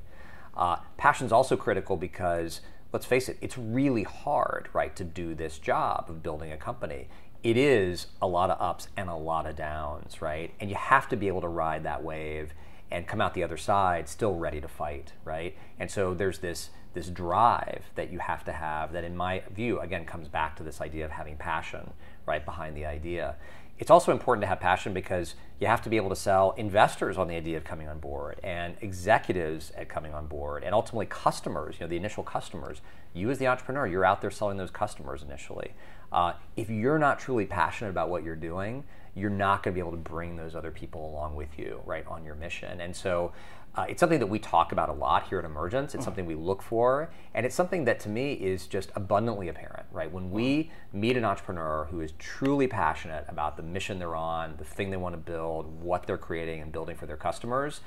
uh, 0.60 0.78
Passion 0.98 1.26
is 1.26 1.32
also 1.32 1.56
critical 1.56 1.96
because, 1.96 2.60
let's 2.92 3.06
face 3.06 3.30
it, 3.30 3.38
it's 3.42 3.58
really 3.58 4.04
hard, 4.04 4.68
right, 4.74 4.94
to 4.98 5.06
do 5.06 5.34
this 5.34 5.58
job 5.58 6.06
of 6.10 6.22
building 6.22 6.52
a 6.52 6.58
company. 6.58 7.08
It 7.44 7.56
is 7.56 8.08
a 8.22 8.28
lot 8.28 8.50
of 8.50 8.62
ups 8.62 8.90
and 8.98 9.10
a 9.10 9.16
lot 9.16 9.46
of 9.46 9.56
downs, 9.56 10.22
right? 10.22 10.54
And 10.60 10.70
you 10.70 10.76
have 10.76 11.08
to 11.10 11.16
be 11.16 11.30
able 11.30 11.40
to 11.42 11.48
ride 11.48 11.84
that 11.84 12.04
wave 12.04 12.54
and 12.92 13.08
come 13.08 13.22
out 13.22 13.34
the 13.34 13.44
other 13.44 13.58
side 13.58 14.10
still 14.10 14.36
ready 14.36 14.60
to 14.62 14.68
fight, 14.68 15.14
right? 15.24 15.56
And 15.80 15.90
so 15.90 16.14
there's 16.14 16.40
this 16.40 16.70
this 16.96 17.08
drive 17.10 17.84
that 17.94 18.12
you 18.12 18.18
have 18.18 18.44
to 18.44 18.52
have 18.52 18.92
that 18.94 19.04
in 19.04 19.16
my 19.16 19.44
view 19.52 19.80
again 19.80 20.04
comes 20.06 20.28
back 20.28 20.56
to 20.56 20.64
this 20.64 20.82
idea 20.82 21.06
of 21.06 21.12
having 21.12 21.38
passion 21.38 21.92
right 22.26 22.44
behind 22.44 22.76
the 22.76 22.84
idea 22.84 23.36
it's 23.80 23.90
also 23.90 24.12
important 24.12 24.44
to 24.44 24.48
have 24.48 24.60
passion 24.60 24.94
because 24.94 25.36
you 25.60 25.68
have 25.68 25.82
to 25.84 25.90
be 25.90 25.96
able 25.96 26.10
to 26.10 26.16
sell 26.16 26.52
investors 26.58 27.18
on 27.18 27.30
the 27.30 27.36
idea 27.36 27.56
of 27.56 27.64
coming 27.64 27.88
on 27.88 28.00
board 28.00 28.38
and 28.44 28.76
executives 28.82 29.72
at 29.76 29.88
coming 29.88 30.14
on 30.14 30.28
board 30.28 30.64
and 30.66 30.76
ultimately 30.76 31.06
customers, 31.06 31.76
you 31.80 31.86
know, 31.86 31.90
the 31.90 31.96
initial 31.96 32.22
customers. 32.22 32.82
You 33.14 33.30
as 33.32 33.38
the 33.38 33.48
entrepreneur, 33.48 33.88
you're 33.88 34.04
out 34.04 34.20
there 34.20 34.32
selling 34.32 34.58
those 34.58 34.70
customers 34.70 35.24
initially. 35.24 35.72
Uh, 36.12 36.34
if 36.58 36.70
you're 36.70 37.00
not 37.00 37.20
truly 37.20 37.46
passionate 37.46 37.90
about 37.90 38.10
what 38.10 38.22
you're 38.24 38.36
doing, 38.36 38.84
you're 39.16 39.30
not 39.30 39.64
going 39.64 39.74
to 39.74 39.76
be 39.76 39.80
able 39.80 39.92
to 39.92 39.98
bring 39.98 40.36
those 40.36 40.56
other 40.56 40.72
people 40.72 41.10
along 41.10 41.36
with 41.36 41.58
you, 41.58 41.82
right, 41.86 42.06
on 42.08 42.24
your 42.24 42.36
mission. 42.36 42.82
And 42.82 42.96
so 42.96 43.32
uh, 43.76 43.86
it's 43.88 44.00
something 44.00 44.20
that 44.20 44.28
we 44.28 44.40
talk 44.40 44.72
about 44.72 44.90
a 44.90 44.94
lot 44.94 45.28
here 45.28 45.40
at 45.40 45.46
Emergence. 45.46 45.94
It's 45.94 46.04
something 46.04 46.26
we 46.26 46.36
look 46.36 46.62
for, 46.62 47.12
and 47.34 47.46
it's 47.46 47.56
something 47.56 47.86
that 47.86 48.00
to 48.02 48.10
me 48.10 48.34
is 48.34 48.68
just 48.68 48.90
abundantly 48.96 49.48
apparent, 49.48 49.86
right? 49.92 50.12
When 50.12 50.32
we 50.32 50.72
meet 50.92 51.16
an 51.16 51.24
entrepreneur 51.24 51.88
who 51.92 52.02
is 52.02 52.14
truly 52.18 52.68
passionate 52.68 53.26
about 53.28 53.58
the 53.58 53.64
mission 53.64 54.00
they're 54.00 54.16
on, 54.16 54.56
the 54.58 54.66
thing 54.66 54.90
they 54.90 54.98
want 54.98 55.14
to 55.14 55.20
build, 55.20 55.82
what 55.82 56.08
they're 56.08 56.18
creating 56.18 56.62
and 56.62 56.72
building 56.72 56.96
for 56.96 57.06
their 57.06 57.18
customers, 57.18 57.82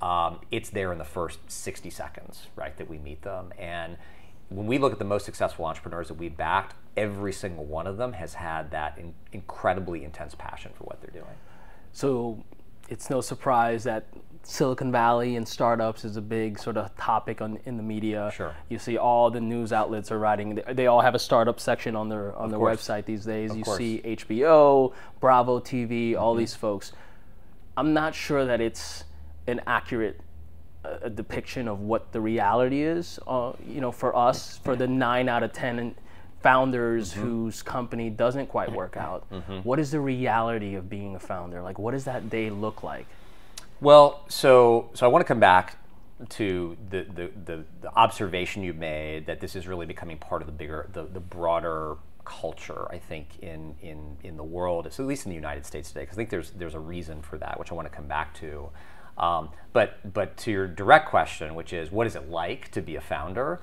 um, 0.00 0.40
it's 0.50 0.70
there 0.70 0.92
in 0.92 0.98
the 0.98 1.04
first 1.04 1.38
60 1.50 1.90
seconds, 1.90 2.46
right, 2.56 2.76
that 2.76 2.88
we 2.88 2.98
meet 2.98 3.22
them. 3.22 3.52
And 3.58 3.96
when 4.54 4.66
we 4.66 4.78
look 4.78 4.92
at 4.92 4.98
the 4.98 5.04
most 5.04 5.24
successful 5.24 5.64
entrepreneurs 5.64 6.08
that 6.08 6.14
we've 6.14 6.36
backed, 6.36 6.74
every 6.96 7.32
single 7.32 7.64
one 7.64 7.86
of 7.86 7.96
them 7.96 8.12
has 8.12 8.34
had 8.34 8.70
that 8.70 8.96
in, 8.96 9.14
incredibly 9.32 10.04
intense 10.04 10.34
passion 10.34 10.70
for 10.74 10.84
what 10.84 11.00
they're 11.00 11.10
doing. 11.10 11.34
So 11.92 12.44
it's 12.88 13.10
no 13.10 13.20
surprise 13.20 13.84
that 13.84 14.06
Silicon 14.44 14.92
Valley 14.92 15.36
and 15.36 15.48
startups 15.48 16.04
is 16.04 16.16
a 16.16 16.20
big 16.20 16.58
sort 16.58 16.76
of 16.76 16.94
topic 16.96 17.40
on, 17.40 17.58
in 17.64 17.76
the 17.76 17.82
media. 17.82 18.30
Sure. 18.34 18.54
You 18.68 18.78
see 18.78 18.96
all 18.96 19.30
the 19.30 19.40
news 19.40 19.72
outlets 19.72 20.12
are 20.12 20.18
writing. 20.18 20.60
They 20.70 20.86
all 20.86 21.00
have 21.00 21.14
a 21.14 21.18
startup 21.18 21.58
section 21.58 21.96
on 21.96 22.08
their 22.08 22.36
on 22.36 22.44
of 22.44 22.50
their 22.50 22.58
course. 22.58 22.86
website 22.86 23.06
these 23.06 23.24
days. 23.24 23.50
Of 23.50 23.56
you 23.56 23.64
course. 23.64 23.78
see 23.78 24.02
HBO, 24.04 24.92
Bravo 25.18 25.60
TV, 25.60 26.16
all 26.16 26.32
mm-hmm. 26.32 26.40
these 26.40 26.54
folks. 26.54 26.92
I'm 27.76 27.92
not 27.92 28.14
sure 28.14 28.44
that 28.44 28.60
it's 28.60 29.04
an 29.46 29.62
accurate 29.66 30.20
uh, 30.84 31.08
depiction 31.08 31.68
of 31.68 31.80
what 31.80 32.12
the 32.12 32.20
reality 32.20 32.82
is. 32.82 33.18
Uh, 33.26 33.52
you 33.66 33.80
know, 33.80 33.92
for 33.92 34.14
us, 34.16 34.58
for 34.58 34.76
the 34.76 34.86
nine 34.86 35.28
out 35.28 35.42
of 35.42 35.52
ten 35.52 35.94
founders 36.42 37.12
whose 37.12 37.62
company 37.62 38.10
doesn't 38.10 38.48
quite 38.48 38.70
work 38.70 38.96
out, 38.96 39.26
what 39.62 39.78
is 39.78 39.90
the 39.90 40.00
reality 40.00 40.74
of 40.74 40.90
being 40.90 41.16
a 41.16 41.18
founder? 41.20 41.62
Like, 41.62 41.78
what 41.78 41.92
does 41.92 42.04
that 42.04 42.28
day 42.28 42.50
look 42.50 42.82
like? 42.82 43.06
Well, 43.80 44.24
so 44.28 44.90
so 44.94 45.06
I 45.06 45.08
want 45.08 45.22
to 45.22 45.28
come 45.28 45.40
back 45.40 45.78
to 46.28 46.76
the, 46.90 47.02
the, 47.02 47.30
the, 47.44 47.64
the 47.80 47.94
observation 47.96 48.62
you 48.62 48.72
made 48.72 49.26
that 49.26 49.40
this 49.40 49.56
is 49.56 49.66
really 49.66 49.86
becoming 49.86 50.16
part 50.16 50.42
of 50.42 50.46
the 50.46 50.52
bigger 50.52 50.88
the, 50.92 51.04
the 51.04 51.20
broader 51.20 51.96
culture 52.24 52.86
I 52.90 52.98
think 52.98 53.38
in, 53.42 53.74
in, 53.82 54.16
in 54.22 54.36
the 54.36 54.44
world, 54.44 54.86
so 54.90 55.02
at 55.02 55.08
least 55.08 55.26
in 55.26 55.30
the 55.30 55.36
United 55.36 55.66
States 55.66 55.88
today, 55.88 56.02
because 56.02 56.16
I 56.16 56.18
think 56.18 56.30
there's 56.30 56.50
there's 56.52 56.74
a 56.74 56.80
reason 56.80 57.20
for 57.22 57.36
that, 57.38 57.58
which 57.58 57.70
I 57.72 57.74
want 57.74 57.90
to 57.90 57.94
come 57.94 58.06
back 58.06 58.34
to. 58.34 58.70
Um, 59.16 59.50
but 59.72 60.12
but 60.12 60.36
to 60.38 60.50
your 60.50 60.66
direct 60.66 61.08
question, 61.08 61.54
which 61.54 61.72
is 61.72 61.90
what 61.90 62.06
is 62.06 62.16
it 62.16 62.28
like 62.28 62.70
to 62.72 62.82
be 62.82 62.96
a 62.96 63.00
founder? 63.00 63.60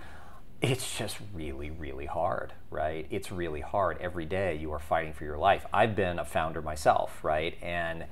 It's 0.61 0.97
just 0.97 1.17
really, 1.33 1.71
really 1.71 2.05
hard, 2.05 2.53
right? 2.69 3.07
It's 3.09 3.31
really 3.31 3.61
hard. 3.61 3.97
Every 3.99 4.25
day 4.25 4.55
you 4.55 4.71
are 4.73 4.79
fighting 4.79 5.13
for 5.13 5.23
your 5.23 5.39
life. 5.39 5.65
I've 5.73 5.95
been 5.95 6.19
a 6.19 6.25
founder 6.25 6.61
myself, 6.61 7.23
right? 7.23 7.57
And 7.63 8.05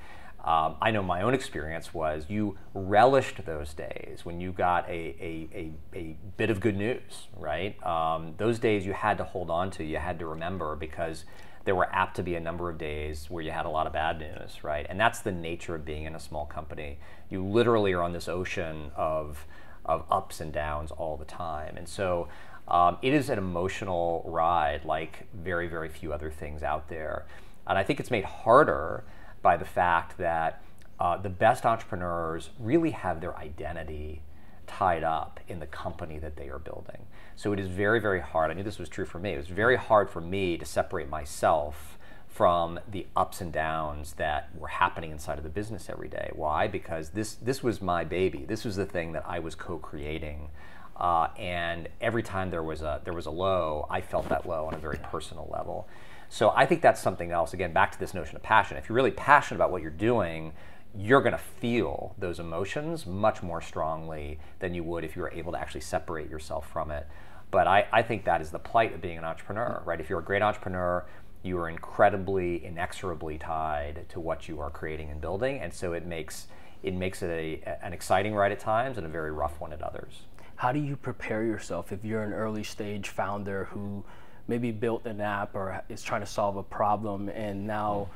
um, 0.44 0.76
I 0.82 0.92
know 0.92 1.04
my 1.04 1.22
own 1.22 1.34
experience 1.34 1.94
was 1.94 2.26
you 2.30 2.58
relished 2.74 3.46
those 3.46 3.74
days 3.74 4.22
when 4.24 4.40
you 4.40 4.52
got 4.52 4.88
a, 4.88 4.92
a, 4.92 5.50
a, 5.54 5.98
a 5.98 6.18
bit 6.38 6.50
of 6.50 6.60
good 6.60 6.78
news, 6.78 7.28
right? 7.38 7.82
Um, 7.86 8.34
those 8.38 8.58
days 8.58 8.86
you 8.86 8.94
had 8.94 9.18
to 9.18 9.26
hold 9.26 9.50
on 9.50 9.70
to, 9.72 9.84
you 9.84 9.98
had 9.98 10.18
to 10.20 10.26
remember 10.26 10.76
because 10.76 11.26
there 11.66 11.76
were 11.76 11.88
apt 11.92 12.16
to 12.16 12.24
be 12.24 12.36
a 12.36 12.40
number 12.40 12.70
of 12.70 12.78
days 12.78 13.30
where 13.30 13.44
you 13.44 13.52
had 13.52 13.66
a 13.66 13.70
lot 13.70 13.88
of 13.88 13.94
bad 13.94 14.20
news, 14.20 14.64
right? 14.64 14.86
And 14.90 15.00
that's 15.00 15.20
the 15.20 15.32
nature 15.32 15.76
of 15.76 15.86
being 15.86 16.06
in 16.06 16.16
a 16.16 16.20
small 16.20 16.46
company. 16.46 16.98
You 17.30 17.46
literally 17.46 17.94
are 17.94 18.02
on 18.02 18.14
this 18.14 18.28
ocean 18.28 18.92
of, 18.96 19.46
of 19.86 20.06
ups 20.10 20.42
and 20.42 20.52
downs 20.52 20.92
all 20.92 21.18
the 21.18 21.26
time. 21.26 21.78
And 21.78 21.88
so 21.88 22.28
um, 22.68 22.98
it 23.02 23.14
is 23.14 23.30
an 23.30 23.38
emotional 23.38 24.24
ride 24.26 24.86
like 24.86 25.28
very, 25.34 25.68
very 25.68 25.90
few 25.90 26.14
other 26.14 26.32
things 26.32 26.64
out 26.64 26.88
there. 26.88 27.26
And 27.68 27.78
I 27.78 27.84
think 27.84 28.00
it's 28.00 28.12
made 28.12 28.26
harder 28.26 29.04
by 29.42 29.58
the 29.58 29.66
fact 29.66 30.18
that 30.18 30.62
uh, 31.00 31.18
the 31.18 31.30
best 31.30 31.66
entrepreneurs 31.66 32.50
really 32.60 32.92
have 32.92 33.22
their 33.22 33.38
identity 33.38 34.22
tied 34.70 35.04
up 35.04 35.40
in 35.48 35.60
the 35.60 35.66
company 35.66 36.20
that 36.20 36.38
they 36.38 36.48
are 36.48 36.60
building. 36.60 37.08
So 37.36 37.52
it 37.54 37.60
is 37.60 37.68
very, 37.68 38.00
very 38.00 38.22
hard. 38.22 38.52
I 38.52 38.54
knew 38.54 38.64
this 38.64 38.80
was 38.80 38.88
true 38.88 39.06
for 39.06 39.20
me. 39.20 39.34
It 39.34 39.38
was 39.38 39.48
very 39.48 39.76
hard 39.76 40.10
for 40.10 40.22
me 40.22 40.58
to 40.58 40.66
separate 40.66 41.10
myself 41.10 41.98
from 42.28 42.80
the 42.90 43.08
ups 43.16 43.42
and 43.42 43.52
downs 43.52 44.14
that 44.14 44.50
were 44.56 44.68
happening 44.68 45.12
inside 45.12 45.40
of 45.40 45.44
the 45.44 45.50
business 45.50 45.90
every 45.90 46.08
day. 46.08 46.30
Why? 46.34 46.68
Because 46.68 47.10
this 47.10 47.34
this 47.34 47.64
was 47.64 47.82
my 47.82 48.04
baby. 48.04 48.46
This 48.46 48.64
was 48.64 48.76
the 48.76 48.86
thing 48.86 49.14
that 49.14 49.24
I 49.28 49.40
was 49.40 49.56
co-creating. 49.56 50.50
Uh, 50.96 51.30
and 51.38 51.90
every 52.00 52.22
time 52.22 52.52
there 52.52 52.64
was 52.64 52.82
a 52.82 53.02
there 53.04 53.14
was 53.14 53.26
a 53.26 53.32
low, 53.32 53.88
I 53.90 54.02
felt 54.02 54.30
that 54.30 54.48
low 54.48 54.68
on 54.68 54.76
a 54.76 54.78
very 54.78 55.00
personal 55.12 55.50
level. 55.52 55.88
So 56.30 56.54
I 56.56 56.68
think 56.68 56.82
that's 56.82 57.02
something 57.02 57.32
else. 57.32 57.54
Again, 57.54 57.74
back 57.74 57.92
to 57.94 58.00
this 58.00 58.14
notion 58.14 58.36
of 58.36 58.44
passion. 58.44 58.78
If 58.78 58.88
you're 58.88 58.96
really 58.96 59.12
passionate 59.12 59.58
about 59.58 59.72
what 59.72 59.82
you're 59.82 59.92
doing, 59.92 60.54
you're 60.98 61.22
going 61.22 61.34
to 61.34 61.38
feel 61.38 62.16
those 62.18 62.40
emotions 62.40 63.06
much 63.06 63.44
more 63.44 63.62
strongly 63.62 64.40
than 64.60 64.74
you 64.74 64.84
would 64.84 65.04
if 65.04 65.16
you 65.16 65.22
were 65.22 65.32
able 65.32 65.52
to 65.52 65.60
actually 65.60 65.82
separate 65.82 66.30
yourself 66.30 66.70
from 66.72 66.92
it. 66.92 67.08
But 67.52 67.68
I, 67.68 67.88
I 67.92 68.02
think 68.02 68.26
that 68.26 68.42
is 68.42 68.52
the 68.52 68.60
plight 68.60 68.94
of 68.94 69.02
being 69.02 69.18
an 69.18 69.24
entrepreneur, 69.24 69.82
right? 69.86 70.00
If 70.00 70.10
you're 70.10 70.20
a 70.20 70.24
great 70.24 70.42
entrepreneur, 70.42 71.06
you 71.44 71.58
are 71.60 71.70
incredibly, 71.70 72.64
inexorably 72.66 73.38
tied 73.38 74.06
to 74.10 74.20
what 74.20 74.48
you 74.48 74.60
are 74.60 74.70
creating 74.70 75.10
and 75.10 75.22
building, 75.22 75.60
and 75.60 75.74
so 75.74 75.94
it 75.94 76.06
makes 76.06 76.48
it 76.82 76.94
makes 76.94 77.22
it 77.22 77.30
a, 77.30 77.78
an 77.86 77.92
exciting 77.92 78.34
ride 78.34 78.54
at 78.54 78.60
times 78.60 78.98
and 78.98 79.06
a 79.06 79.10
very 79.10 79.32
rough 79.32 79.60
one 79.60 79.74
at 79.74 79.82
others. 79.82 80.22
How 80.56 80.72
do 80.72 80.80
you 80.80 80.96
prepare 80.96 81.44
yourself 81.44 81.92
if 81.92 82.06
you're 82.06 82.24
an 82.24 82.32
early 82.32 82.64
stage 82.64 83.10
founder 83.10 83.66
who 83.66 84.04
maybe 84.48 84.72
built 84.72 85.06
an 85.06 85.20
app 85.20 85.56
or 85.56 85.84
is 85.90 86.02
trying 86.02 86.22
to 86.22 86.28
solve 86.28 86.56
a 86.56 86.64
problem 86.64 87.28
and 87.30 87.68
now 87.68 88.08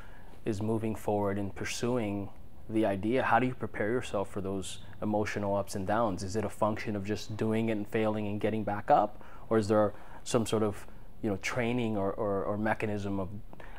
is 0.46 0.62
moving 0.62 0.96
forward 0.96 1.38
and 1.38 1.54
pursuing 1.54 2.30
the 2.70 2.86
idea? 2.86 3.24
How 3.24 3.40
do 3.40 3.48
you 3.48 3.54
prepare 3.54 3.90
yourself 3.90 4.30
for 4.30 4.42
those 4.42 4.80
emotional 5.02 5.56
ups 5.56 5.76
and 5.76 5.86
downs? 5.86 6.24
Is 6.24 6.36
it 6.36 6.46
a 6.46 6.50
function 6.50 6.96
of 6.96 7.06
just 7.06 7.36
doing 7.36 7.70
it 7.70 7.74
and 7.74 7.88
failing 7.88 8.28
and 8.28 8.40
getting 8.40 8.64
back 8.64 8.90
up, 8.90 9.24
or 9.50 9.58
is 9.58 9.68
there 9.68 9.94
some 10.24 10.46
sort 10.46 10.64
of 10.64 10.88
you 11.22 11.30
know 11.30 11.38
training 11.38 11.98
or, 11.98 12.12
or, 12.14 12.44
or 12.44 12.58
mechanism 12.58 13.20
of? 13.20 13.30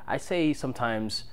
I 0.06 0.18
say 0.18 0.52
sometimes 0.52 1.24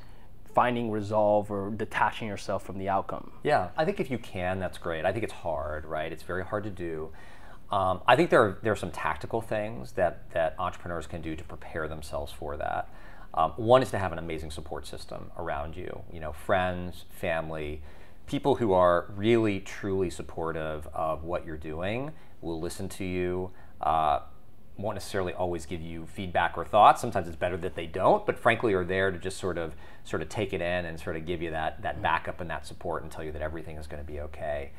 finding 0.54 0.92
resolve 0.92 1.52
or 1.52 1.72
detaching 1.72 2.28
yourself 2.28 2.64
from 2.64 2.78
the 2.78 2.90
outcome. 2.90 3.32
Yeah, 3.44 3.70
I 3.78 3.86
think 3.86 4.00
if 4.00 4.12
you 4.12 4.18
can, 4.18 4.60
that's 4.60 4.78
great. 4.78 5.06
I 5.06 5.12
think 5.12 5.24
it's 5.24 5.34
hard, 5.34 5.86
right? 5.86 6.12
It's 6.12 6.24
very 6.24 6.44
hard 6.44 6.64
to 6.66 6.70
do. 6.70 7.12
Um, 7.72 8.02
I 8.06 8.18
think 8.18 8.30
there 8.30 8.42
are, 8.42 8.60
there 8.62 8.74
are 8.74 8.78
some 8.78 8.92
tactical 8.92 9.40
things 9.40 9.94
that, 9.94 10.30
that 10.32 10.56
entrepreneurs 10.60 11.08
can 11.08 11.22
do 11.22 11.36
to 11.38 11.44
prepare 11.44 11.88
themselves 11.88 12.32
for 12.32 12.58
that. 12.58 12.90
Um, 13.34 13.52
one 13.56 13.82
is 13.82 13.92
to 13.92 13.98
have 13.98 14.12
an 14.12 14.20
amazing 14.20 14.52
support 14.52 14.86
system 14.86 15.32
around 15.38 15.76
you, 15.78 16.02
you 16.12 16.20
know, 16.20 16.34
friends, 16.34 17.06
family, 17.10 17.82
people 18.28 18.56
who 18.56 18.74
are 18.74 19.06
really, 19.16 19.60
truly 19.60 20.10
supportive 20.10 20.88
of 20.94 21.24
what 21.24 21.46
you're 21.46 21.58
doing, 21.58 22.12
will 22.42 22.60
listen 22.60 22.90
to 22.90 23.06
you, 23.06 23.52
uh, 23.82 24.20
won't 24.78 24.96
necessarily 24.96 25.34
always 25.34 25.66
give 25.66 25.82
you 25.82 26.06
feedback 26.08 26.58
or 26.58 26.66
thoughts. 26.66 27.02
Sometimes 27.02 27.28
it's 27.28 27.36
better 27.36 27.58
that 27.58 27.76
they 27.76 27.86
don't, 27.86 28.26
but 28.26 28.38
frankly 28.38 28.74
are 28.74 28.84
there 28.86 29.12
to 29.12 29.18
just 29.18 29.38
sort 29.38 29.58
of 29.58 29.76
sort 30.04 30.22
of 30.22 30.30
take 30.30 30.54
it 30.54 30.62
in 30.62 30.86
and 30.86 31.00
sort 31.00 31.16
of 31.16 31.26
give 31.26 31.42
you 31.42 31.52
that 31.52 31.82
that 31.84 32.02
backup 32.02 32.42
and 32.42 32.50
that 32.50 32.66
support 32.66 33.04
and 33.04 33.12
tell 33.12 33.24
you 33.24 33.32
that 33.32 33.42
everything 33.42 33.78
is 33.78 33.88
going 33.88 34.04
to 34.04 34.12
be 34.12 34.20
okay. 34.20 34.72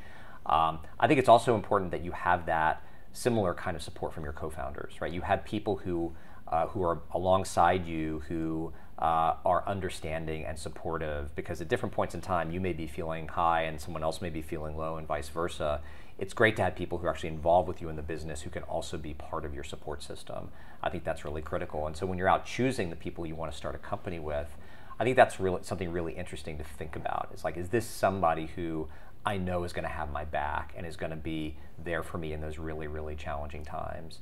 Um, 0.47 0.81
I 0.99 1.07
think 1.07 1.21
it's 1.21 1.29
also 1.29 1.55
important 1.55 1.93
that 1.93 2.03
you 2.03 2.11
have 2.13 2.47
that 2.47 2.83
similar 3.13 3.55
kind 3.55 3.77
of 3.77 3.83
support 3.83 4.13
from 4.13 4.25
your 4.25 4.33
co-founders, 4.33 5.01
right? 5.01 5.13
You 5.13 5.21
have 5.21 5.45
people 5.45 5.77
who 5.77 6.15
uh, 6.53 6.67
who 6.69 6.83
are 6.83 7.01
alongside 7.13 7.87
you 7.87 8.23
who 8.29 8.73
uh, 8.99 9.35
are 9.45 9.65
understanding 9.67 10.45
and 10.45 10.57
supportive 10.59 11.35
because 11.35 11.61
at 11.61 11.69
different 11.69 11.95
points 11.95 12.15
in 12.15 12.21
time 12.21 12.53
you 12.53 12.61
may 12.61 12.75
be 12.75 12.87
feeling 12.87 13.27
high 13.27 13.63
and 13.63 13.81
someone 13.81 14.03
else 14.03 14.21
may 14.21 14.31
be 14.31 14.43
feeling 14.43 14.77
low 14.77 14.97
and 14.99 15.09
vice 15.09 15.31
versa. 15.31 15.81
It's 16.19 16.35
great 16.35 16.55
to 16.57 16.63
have 16.63 16.77
people 16.77 16.99
who 16.99 17.07
are 17.07 17.11
actually 17.11 17.31
involved 17.31 17.67
with 17.67 17.81
you 17.81 17.89
in 17.89 17.97
the 17.97 18.03
business 18.03 18.43
who 18.43 18.51
can 18.51 18.63
also 18.65 18.99
be 18.99 19.15
part 19.15 19.47
of 19.47 19.55
your 19.55 19.65
support 19.65 20.03
system. 20.03 20.51
I 20.83 20.91
think 20.91 21.05
that's 21.05 21.25
really 21.25 21.43
critical. 21.43 21.87
And 21.87 21.97
so 21.97 22.05
when 22.07 22.19
you're 22.19 22.29
out 22.29 22.45
choosing 22.45 22.91
the 22.91 22.97
people 22.97 23.27
you 23.27 23.35
want 23.35 23.51
to 23.51 23.57
start 23.57 23.75
a 23.75 23.79
company 23.79 24.21
with, 24.21 24.55
I 25.01 25.05
think 25.05 25.17
that's 25.17 25.41
really 25.41 25.63
something 25.63 25.91
really 25.91 26.13
interesting 26.13 26.59
to 26.59 26.65
think 26.65 26.95
about. 26.95 27.31
It's 27.33 27.45
like, 27.45 27.57
is 27.57 27.71
this 27.71 27.87
somebody 27.87 28.51
who 28.55 28.89
I 29.25 29.39
know 29.39 29.65
is 29.65 29.73
going 29.73 29.85
to 29.85 29.93
have 29.93 30.13
my 30.13 30.27
back 30.27 30.75
and 30.77 30.87
is 30.87 30.97
going 30.97 31.11
to 31.11 31.17
be 31.17 31.57
there 31.83 32.03
for 32.03 32.19
me 32.19 32.35
in 32.35 32.43
those 32.43 32.59
really, 32.59 32.89
really 32.89 33.17
challenging 33.17 33.65
times? 33.65 34.19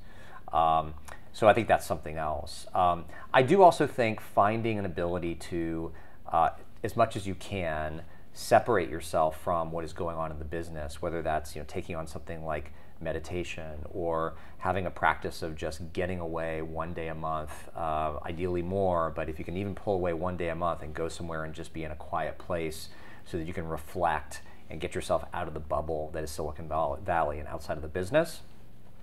Um, 0.53 0.95
so 1.33 1.49
I 1.49 1.53
think 1.53 1.69
that's 1.69 1.87
something 1.87 2.17
else. 2.17 2.67
Um, 2.75 3.05
I 3.33 3.43
do 3.43 3.63
also 3.63 3.87
think 3.87 4.21
finding 4.21 4.79
an 4.79 4.85
ability 4.85 5.35
to, 5.37 5.93
uh, 6.31 6.51
as 6.83 6.97
much 6.97 7.17
as 7.17 7.27
you 7.27 7.35
can, 7.35 8.03
separate 8.33 8.89
yourself 8.89 9.41
from 9.43 9.73
what 9.73 9.85
is 9.85 9.93
going 9.93 10.17
on 10.17 10.31
in 10.31 10.39
the 10.39 10.45
business, 10.45 11.03
whether 11.03 11.23
that's 11.23 11.55
you 11.55 11.61
know 11.61 11.67
taking 11.69 11.97
on 11.97 12.07
something 12.07 12.45
like 12.45 12.73
meditation 13.01 13.79
or 13.93 14.35
having 14.59 14.87
a 14.87 14.91
practice 14.91 15.43
of 15.43 15.57
just 15.57 15.93
getting 15.93 16.21
away 16.21 16.63
one 16.63 16.93
day 16.93 17.09
a 17.09 17.15
month, 17.15 17.69
uh, 17.75 18.19
ideally 18.25 18.63
more, 18.63 19.11
but 19.11 19.29
if 19.29 19.39
you 19.39 19.45
can 19.45 19.57
even 19.57 19.75
pull 19.75 19.95
away 19.95 20.13
one 20.13 20.37
day 20.37 20.51
a 20.51 20.55
month 20.55 20.83
and 20.83 20.93
go 20.93 21.09
somewhere 21.09 21.45
and 21.45 21.55
just 21.55 21.73
be 21.73 21.83
in 21.83 21.91
a 21.91 21.97
quiet 21.97 22.37
place 22.39 22.91
so 23.25 23.39
that 23.39 23.47
you 23.47 23.55
can 23.55 23.67
reflect 23.67 24.43
and 24.69 24.81
get 24.81 24.95
yourself 24.95 25.25
out 25.33 25.49
of 25.49 25.55
the 25.55 25.61
bubble 25.61 26.11
that 26.13 26.23
is 26.23 26.31
Silicon 26.31 26.69
Valley 26.69 27.39
and 27.39 27.49
outside 27.49 27.77
of 27.77 27.83
the 27.83 27.89
business, 27.89 28.43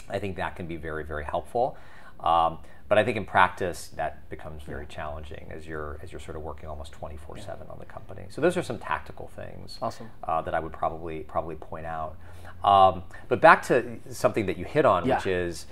I 0.10 0.20
think 0.20 0.38
that 0.38 0.56
can 0.56 0.68
be 0.68 0.78
very, 0.78 1.04
very 1.04 1.26
helpful. 1.26 1.78
Um, 2.20 2.60
but 2.90 2.98
I 2.98 3.04
think 3.04 3.18
in 3.18 3.26
practice 3.26 3.90
that 3.96 4.30
becomes 4.30 4.64
very 4.64 4.86
challenging 4.86 5.48
as 5.52 5.68
you're 5.68 6.00
as 6.02 6.12
you're 6.12 6.22
sort 6.22 6.38
of 6.38 6.44
working 6.44 6.70
almost 6.70 6.94
24/7 6.94 7.46
yeah. 7.46 7.54
on 7.70 7.80
the 7.80 7.86
company. 7.86 8.24
So 8.30 8.40
those 8.40 8.56
are 8.56 8.64
some 8.64 8.80
tactical 8.80 9.28
things 9.36 9.78
awesome. 9.82 10.10
uh, 10.24 10.42
that 10.44 10.54
I 10.54 10.60
would 10.60 10.72
probably 10.72 11.20
probably 11.22 11.56
point 11.56 11.86
out. 11.86 12.16
Um, 12.64 13.04
but 13.28 13.42
back 13.42 13.62
to 13.64 14.00
something 14.10 14.46
that 14.46 14.58
you 14.58 14.66
hit 14.66 14.86
on, 14.86 15.06
yeah. 15.06 15.18
which 15.18 15.28
is 15.28 15.66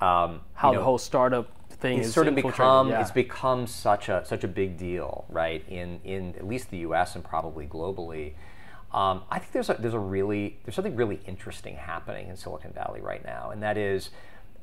um, 0.00 0.42
how 0.54 0.68
you 0.68 0.74
know, 0.74 0.80
the 0.80 0.84
whole 0.84 0.98
startup 0.98 1.50
thing 1.70 2.00
it's 2.00 2.12
sort 2.12 2.28
of 2.28 2.34
become 2.34 2.90
yeah. 2.90 3.00
it's 3.00 3.10
become 3.10 3.66
such 3.66 4.08
a 4.08 4.24
such 4.26 4.44
a 4.44 4.48
big 4.48 4.76
deal, 4.76 5.24
right? 5.28 5.64
In 5.68 6.00
in 6.04 6.34
at 6.36 6.46
least 6.46 6.70
the 6.70 6.78
U.S. 6.78 7.14
and 7.14 7.24
probably 7.24 7.66
globally. 7.66 8.34
Um, 8.92 9.22
I 9.30 9.38
think 9.38 9.52
there's 9.52 9.68
a, 9.68 9.76
there's 9.78 9.94
a 9.94 9.98
really 9.98 10.58
there's 10.64 10.74
something 10.74 10.96
really 10.96 11.20
interesting 11.26 11.76
happening 11.76 12.28
in 12.28 12.36
Silicon 12.36 12.72
Valley 12.72 13.00
right 13.00 13.24
now, 13.24 13.50
and 13.50 13.62
that 13.62 13.76
is 13.76 14.10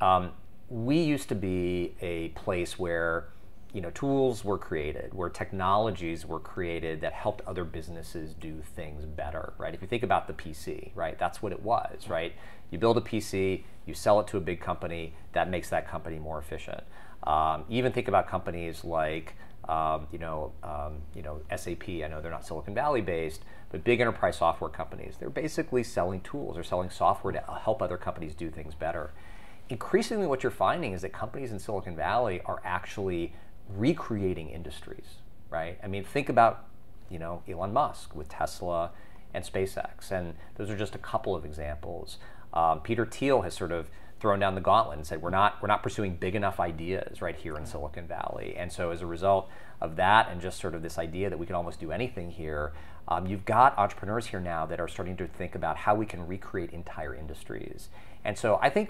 um, 0.02 0.32
we 0.70 0.98
used 0.98 1.30
to 1.30 1.36
be 1.36 1.96
a 2.02 2.30
place 2.30 2.80
where 2.80 3.28
you 3.74 3.82
know 3.82 3.92
tools 3.92 4.44
were 4.44 4.58
created 4.58 5.14
where 5.14 5.30
technologies 5.30 6.26
were 6.26 6.40
created 6.40 7.02
that 7.02 7.14
helped 7.14 7.42
other 7.46 7.64
businesses 7.64 8.34
do 8.34 8.62
things 8.76 9.06
better 9.06 9.54
right? 9.58 9.74
If 9.74 9.82
you 9.82 9.88
think 9.88 10.04
about 10.04 10.28
the 10.28 10.34
pc 10.34 10.92
right 10.96 11.18
that's 11.20 11.42
what 11.42 11.52
it 11.52 11.62
was 11.62 12.08
right? 12.08 12.34
You 12.72 12.78
build 12.78 12.98
a 12.98 13.02
pc 13.02 13.64
you 13.86 13.94
sell 13.94 14.20
it 14.20 14.28
to 14.28 14.38
a 14.38 14.42
big 14.42 14.60
company 14.60 15.14
that 15.34 15.50
makes 15.50 15.70
that 15.70 15.88
company 15.88 16.18
more 16.18 16.40
efficient. 16.40 16.82
Um, 17.24 17.66
even 17.70 17.92
think 17.92 18.08
about 18.08 18.28
companies 18.28 18.84
like 18.84 19.36
um, 19.68 20.08
you 20.12 20.20
know 20.20 20.54
um, 20.64 21.02
you 21.14 21.22
know 21.22 21.42
sap 21.56 21.88
i 21.90 22.08
know 22.08 22.22
they're 22.22 22.32
not 22.32 22.46
silicon 22.46 22.74
valley 22.74 23.02
based 23.02 23.44
but 23.70 23.84
big 23.84 24.00
enterprise 24.00 24.38
software 24.38 24.70
companies 24.70 25.16
they're 25.20 25.30
basically 25.30 25.84
selling 25.84 26.22
tools 26.22 26.56
they're 26.56 26.64
selling 26.64 26.90
software 26.90 27.34
to 27.34 27.40
help 27.64 27.82
other 27.82 27.98
companies 27.98 28.34
do 28.36 28.50
things 28.50 28.74
better 28.76 29.12
increasingly 29.70 30.28
what 30.28 30.44
you're 30.44 30.52
finding 30.52 30.94
is 30.94 31.02
that 31.02 31.14
companies 31.14 31.52
in 31.52 31.60
Silicon 31.60 31.96
Valley 31.96 32.42
are 32.46 32.62
actually 32.64 33.34
recreating 33.70 34.50
industries, 34.50 35.16
right? 35.50 35.80
I 35.84 35.88
mean, 35.88 36.04
think 36.04 36.30
about, 36.30 36.68
you 37.10 37.20
know, 37.20 37.42
Elon 37.48 37.74
Musk 37.74 38.16
with 38.16 38.30
Tesla 38.30 38.92
and 39.34 39.44
SpaceX, 39.44 40.12
and 40.12 40.36
those 40.56 40.70
are 40.70 40.78
just 40.78 40.96
a 40.96 41.00
couple 41.00 41.36
of 41.36 41.46
examples. 41.46 42.18
Um, 42.54 42.80
Peter 42.82 43.06
Thiel 43.06 43.42
has 43.42 43.54
sort 43.54 43.72
of 43.72 43.90
thrown 44.20 44.40
down 44.40 44.56
the 44.56 44.62
gauntlet 44.62 44.98
and 44.98 45.06
said 45.06 45.22
we're 45.22 45.30
not 45.30 45.62
we're 45.62 45.68
not 45.68 45.84
pursuing 45.84 46.16
big 46.16 46.36
enough 46.36 46.60
ideas 46.60 47.22
right 47.22 47.36
here 47.36 47.58
in 47.58 47.66
Silicon 47.66 48.08
Valley, 48.08 48.56
and 48.58 48.72
so 48.72 48.92
as 48.92 49.02
a 49.02 49.06
result 49.06 49.50
of 49.82 49.98
that, 49.98 50.30
and 50.32 50.40
just 50.40 50.60
sort 50.60 50.74
of 50.74 50.82
this 50.82 50.98
idea 50.98 51.30
that 51.30 51.38
we 51.38 51.46
can 51.46 51.56
almost 51.56 51.80
do 51.80 51.92
anything 51.92 52.32
here, 52.32 52.72
um, 53.08 53.28
you've 53.28 53.46
got 53.46 53.78
entrepreneurs 53.78 54.28
here 54.28 54.40
now 54.40 54.66
that 54.66 54.80
are 54.80 54.88
starting 54.88 55.18
to 55.18 55.28
think 55.28 55.54
about 55.54 55.76
how 55.76 55.94
we 55.96 56.06
can 56.06 56.26
recreate 56.26 56.72
entire 56.72 57.14
industries. 57.14 57.90
And 58.24 58.38
so 58.38 58.58
I 58.62 58.70
think 58.70 58.90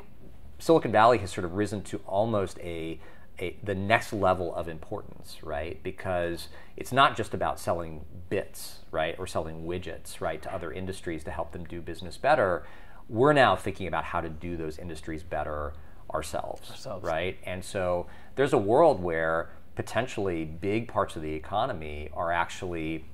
Silicon 0.59 0.91
Valley 0.91 1.17
has 1.19 1.31
sort 1.31 1.45
of 1.45 1.53
risen 1.53 1.81
to 1.83 1.97
almost 2.05 2.57
a, 2.59 2.99
a, 3.39 3.57
the 3.63 3.75
next 3.75 4.13
level 4.13 4.53
of 4.55 4.67
importance, 4.67 5.37
right? 5.43 5.81
Because 5.83 6.47
it's 6.77 6.91
not 6.91 7.17
just 7.17 7.33
about 7.33 7.59
selling 7.59 8.05
bits, 8.29 8.79
right, 8.91 9.15
or 9.19 9.27
selling 9.27 9.65
widgets, 9.65 10.21
right, 10.21 10.41
to 10.41 10.53
other 10.53 10.71
industries 10.71 11.23
to 11.25 11.31
help 11.31 11.51
them 11.51 11.65
do 11.65 11.81
business 11.81 12.17
better. 12.17 12.65
We're 13.09 13.33
now 13.33 13.55
thinking 13.55 13.87
about 13.87 14.05
how 14.05 14.21
to 14.21 14.29
do 14.29 14.57
those 14.57 14.79
industries 14.79 15.23
better 15.23 15.73
ourselves, 16.13 16.69
ourselves. 16.69 17.03
right? 17.03 17.37
And 17.45 17.63
so 17.63 18.07
there's 18.35 18.53
a 18.53 18.57
world 18.57 19.01
where 19.01 19.49
potentially 19.75 20.45
big 20.45 20.87
parts 20.87 21.15
of 21.15 21.21
the 21.21 21.33
economy 21.33 22.09
are 22.13 22.31
actually, 22.31 23.05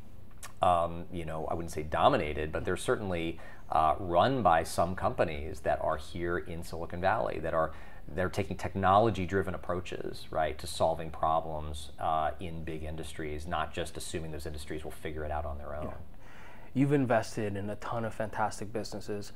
um, 0.61 1.05
you 1.11 1.25
know, 1.25 1.47
I 1.49 1.55
wouldn't 1.55 1.71
say 1.71 1.83
dominated, 1.83 2.51
but 2.51 2.65
they're 2.65 2.77
certainly 2.77 3.39
uh, 3.71 3.95
run 3.99 4.43
by 4.43 4.63
some 4.63 4.95
companies 4.95 5.61
that 5.61 5.79
are 5.81 5.97
here 5.97 6.37
in 6.37 6.63
Silicon 6.63 7.01
Valley 7.01 7.39
that 7.39 7.53
are 7.53 7.71
they're 8.13 8.29
taking 8.29 8.57
technology-driven 8.57 9.53
approaches, 9.53 10.27
right, 10.31 10.57
to 10.57 10.67
solving 10.67 11.11
problems 11.11 11.91
uh, 11.99 12.31
in 12.39 12.63
big 12.63 12.83
industries, 12.83 13.47
not 13.47 13.73
just 13.73 13.95
assuming 13.95 14.31
those 14.31 14.45
industries 14.45 14.83
will 14.83 14.91
figure 14.91 15.23
it 15.23 15.31
out 15.31 15.45
on 15.45 15.57
their 15.57 15.75
own. 15.75 15.85
Yeah. 15.85 15.93
You've 16.73 16.93
invested 16.93 17.55
in 17.55 17.69
a 17.69 17.75
ton 17.75 18.03
of 18.03 18.13
fantastic 18.13 18.73
businesses. 18.73 19.31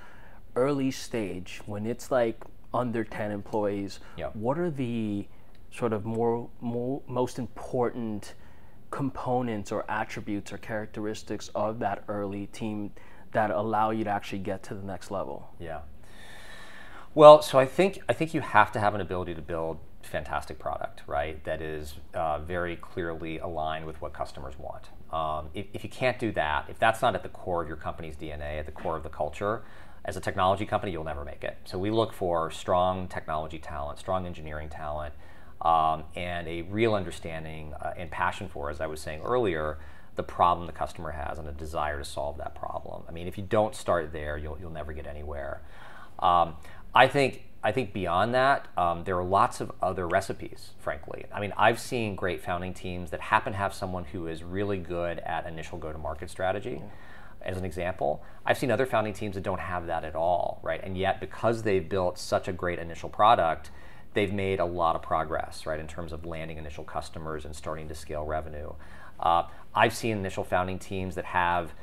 Early 0.56 0.92
stage, 0.92 1.62
when 1.66 1.86
it's 1.86 2.12
like 2.12 2.44
under 2.74 3.04
10 3.04 3.32
employees, 3.32 4.00
yeah. 4.18 4.30
what 4.34 4.58
are 4.60 4.72
the 4.72 5.28
sort 5.72 5.94
of 5.94 6.04
more, 6.06 6.50
more 6.60 7.02
most 7.08 7.40
important 7.40 8.34
components 8.92 9.72
or 9.72 9.86
attributes 9.90 10.52
or 10.52 10.58
characteristics 10.58 11.50
of 11.56 11.80
that 11.80 12.04
early 12.08 12.48
team 12.48 12.92
that 13.36 13.52
allow 13.52 13.92
you 13.92 14.04
to 14.04 14.10
actually 14.10 14.40
get 14.40 14.64
to 14.64 14.74
the 14.74 14.86
next 14.86 15.12
level? 15.12 15.54
Yeah. 15.60 15.82
Well, 17.14 17.42
so 17.42 17.60
I 17.60 17.66
think 17.66 18.00
I 18.10 18.14
think 18.14 18.34
you 18.34 18.42
have 18.42 18.72
to 18.74 18.80
have 18.80 18.96
an 18.96 19.02
ability 19.02 19.36
to 19.36 19.42
build 19.42 19.80
fantastic 20.02 20.60
product, 20.60 21.04
right? 21.08 21.44
That 21.46 21.62
is 21.62 21.96
uh, 22.14 22.40
very 22.40 22.76
clearly 22.76 23.40
aligned 23.40 23.86
with 23.86 24.02
what 24.02 24.14
customers 24.14 24.54
want. 24.58 24.90
Um, 25.12 25.50
if, 25.54 25.66
if, 25.74 25.84
you 25.84 25.90
can't 25.90 26.20
do 26.20 26.32
that, 26.34 26.66
if 26.70 26.78
that's 26.78 27.02
not 27.02 27.16
at 27.16 27.24
the 27.24 27.30
core 27.30 27.62
of 27.62 27.68
your 27.68 27.78
company's 27.78 28.16
DNA, 28.16 28.60
at 28.60 28.66
the 28.66 28.72
core 28.72 28.96
of 28.96 29.04
the 29.04 29.10
culture, 29.10 29.64
as 30.04 30.16
a 30.16 30.20
technology 30.20 30.66
company, 30.66 30.92
you'll 30.92 31.04
never 31.04 31.26
make 31.26 31.44
it. 31.44 31.58
So 31.66 31.80
we 31.80 31.90
look 31.90 32.14
for 32.14 32.52
strong 32.52 33.08
technology 33.08 33.58
talent, 33.58 33.98
strong 33.98 34.26
engineering 34.26 34.70
talent, 34.70 35.16
um, 35.62 36.04
and 36.16 36.48
a 36.48 36.62
real 36.64 36.94
understanding 36.94 37.74
uh, 37.74 37.94
and 37.98 38.12
passion 38.12 38.48
for, 38.48 38.70
as 38.70 38.82
I 38.82 38.88
was 38.88 39.02
saying 39.02 39.22
earlier, 39.24 39.80
the 40.16 40.24
problem 40.24 40.66
the 40.68 40.74
customer 40.74 41.12
has 41.12 41.38
and 41.38 41.48
a 41.48 41.52
desire 41.52 42.00
to 42.00 42.06
solve 42.06 42.38
that 42.38 42.56
problem. 42.56 43.04
I 43.08 43.12
mean, 43.12 43.28
if 43.28 43.38
you 43.38 43.44
don't 43.44 43.76
start 43.76 44.14
there, 44.14 44.38
you'll, 44.38 44.58
you'll 44.60 44.72
never 44.72 44.94
get 44.94 45.08
anywhere. 45.08 45.62
Um, 46.20 46.56
I 46.94 47.08
think 47.08 47.44
I 47.66 47.72
think 47.72 47.94
beyond 47.94 48.36
that, 48.36 48.68
um, 48.78 49.06
there 49.06 49.18
are 49.18 49.24
lots 49.24 49.60
of 49.60 49.72
other 49.82 50.08
recipes, 50.08 50.70
frankly. 50.78 51.26
I 51.34 51.40
mean, 51.42 51.52
I've 51.58 51.80
seen 51.80 52.16
great 52.16 52.44
founding 52.44 52.76
teams 52.76 53.10
that 53.10 53.20
happen 53.20 53.54
to 53.54 53.58
have 53.58 53.74
someone 53.74 54.06
who 54.06 54.28
is 54.28 54.44
really 54.44 54.78
good 54.78 55.18
at 55.18 55.48
initial 55.48 55.80
go 55.80 55.92
to 55.92 55.98
market 55.98 56.30
strategy. 56.30 56.80
Yeah. 56.80 56.90
As 57.42 57.58
an 57.58 57.66
example, 57.66 58.24
I've 58.46 58.60
seen 58.60 58.70
other 58.70 58.86
founding 58.86 59.14
teams 59.14 59.34
that 59.34 59.42
don't 59.42 59.60
have 59.60 59.88
that 59.88 60.04
at 60.04 60.14
all, 60.14 60.60
right? 60.62 60.80
And 60.84 60.96
yet, 60.96 61.20
because 61.20 61.64
they've 61.64 61.90
built 61.90 62.20
such 62.20 62.48
a 62.48 62.54
great 62.54 62.78
initial 62.78 63.10
product, 63.10 63.72
they've 64.14 64.34
made 64.34 64.60
a 64.60 64.66
lot 64.66 64.96
of 64.96 65.02
progress, 65.02 65.66
right, 65.66 65.80
in 65.80 65.88
terms 65.88 66.14
of 66.14 66.24
landing 66.24 66.60
initial 66.60 66.84
customers 66.84 67.46
and 67.46 67.56
starting 67.56 67.88
to 67.88 67.96
scale 67.96 68.26
revenue. 68.26 68.74
Uh, 69.20 69.44
I've 69.74 69.96
seen 69.96 70.18
initial 70.18 70.44
founding 70.44 70.80
teams 70.80 71.16
that 71.16 71.26
have 71.26 71.74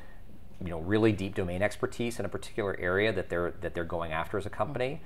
you 0.61 0.69
know 0.69 0.79
really 0.79 1.11
deep 1.11 1.35
domain 1.35 1.61
expertise 1.61 2.19
in 2.19 2.25
a 2.25 2.29
particular 2.29 2.79
area 2.79 3.11
that 3.11 3.29
they're 3.29 3.53
that 3.61 3.73
they're 3.73 3.83
going 3.83 4.11
after 4.11 4.37
as 4.37 4.45
a 4.45 4.49
company 4.49 5.01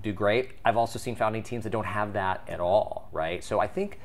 do 0.00 0.12
great. 0.12 0.52
I've 0.64 0.76
also 0.76 1.00
seen 1.00 1.16
founding 1.16 1.42
teams 1.42 1.64
that 1.64 1.70
don't 1.70 1.86
have 1.86 2.12
that 2.12 2.42
at 2.48 2.60
all 2.60 3.08
right? 3.12 3.42
So 3.42 3.60
i 3.60 3.66
think 3.66 3.98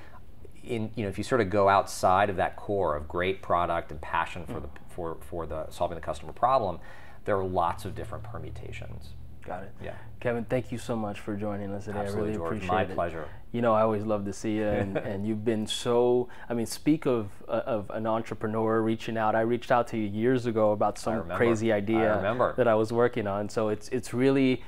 in 0.64 0.92
you 0.96 1.04
know 1.04 1.10
if 1.10 1.18
you 1.18 1.24
sort 1.24 1.42
of 1.42 1.50
go 1.50 1.70
outside 1.70 2.30
of 2.30 2.36
that 2.38 2.56
core 2.56 2.96
of 2.96 3.08
great 3.08 3.42
product 3.42 3.92
and 3.92 4.02
passion 4.02 4.46
for 4.46 4.60
mm. 4.60 4.62
the 4.62 4.70
for 4.90 5.18
for 5.22 5.46
the 5.46 5.70
solving 5.70 5.96
the 5.96 6.02
customer 6.02 6.34
problem 6.34 6.80
there 7.26 7.38
are 7.38 7.46
lots 7.46 7.86
of 7.86 7.96
different 7.96 8.24
permutations 8.24 9.14
Got 9.50 9.64
it. 9.64 9.72
Yeah. 9.84 9.96
Kevin, 10.20 10.46
thank 10.46 10.72
you 10.72 10.78
so 10.78 10.96
much 10.96 11.22
for 11.22 11.36
joining 11.36 11.72
us 11.72 11.86
today. 11.86 11.98
Absolutely, 11.98 12.22
I 12.22 12.26
really 12.26 12.38
George. 12.38 12.48
appreciate 12.58 12.72
My 12.72 12.82
it. 12.84 12.90
My 12.90 12.94
pleasure. 12.94 13.26
You 13.52 13.62
know, 13.62 13.74
I 13.74 13.82
always 13.82 14.04
love 14.04 14.26
to 14.26 14.34
see 14.34 14.58
you, 14.58 14.68
and, 14.68 14.96
and 15.12 15.26
you've 15.26 15.44
been 15.44 15.66
so. 15.66 16.30
I 16.48 16.54
mean, 16.54 16.68
speak 16.68 17.08
of 17.08 17.30
uh, 17.48 17.64
of 17.66 17.90
an 17.90 18.06
entrepreneur 18.06 18.80
reaching 18.80 19.18
out. 19.18 19.34
I 19.34 19.42
reached 19.42 19.72
out 19.72 19.88
to 19.88 19.98
you 19.98 20.06
years 20.08 20.46
ago 20.46 20.72
about 20.72 21.00
some 21.00 21.28
crazy 21.30 21.74
idea 21.74 22.20
I 22.20 22.52
that 22.58 22.68
I 22.68 22.76
was 22.76 22.94
working 22.94 23.26
on. 23.26 23.50
So 23.50 23.70
it's 23.70 23.90
it's 23.90 24.14
really, 24.14 24.62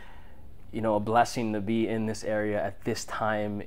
you 0.72 0.82
know, 0.82 0.96
a 0.96 1.00
blessing 1.00 1.54
to 1.54 1.62
be 1.62 1.88
in 1.88 2.08
this 2.08 2.24
area 2.24 2.64
at 2.64 2.84
this 2.84 3.06
time 3.06 3.62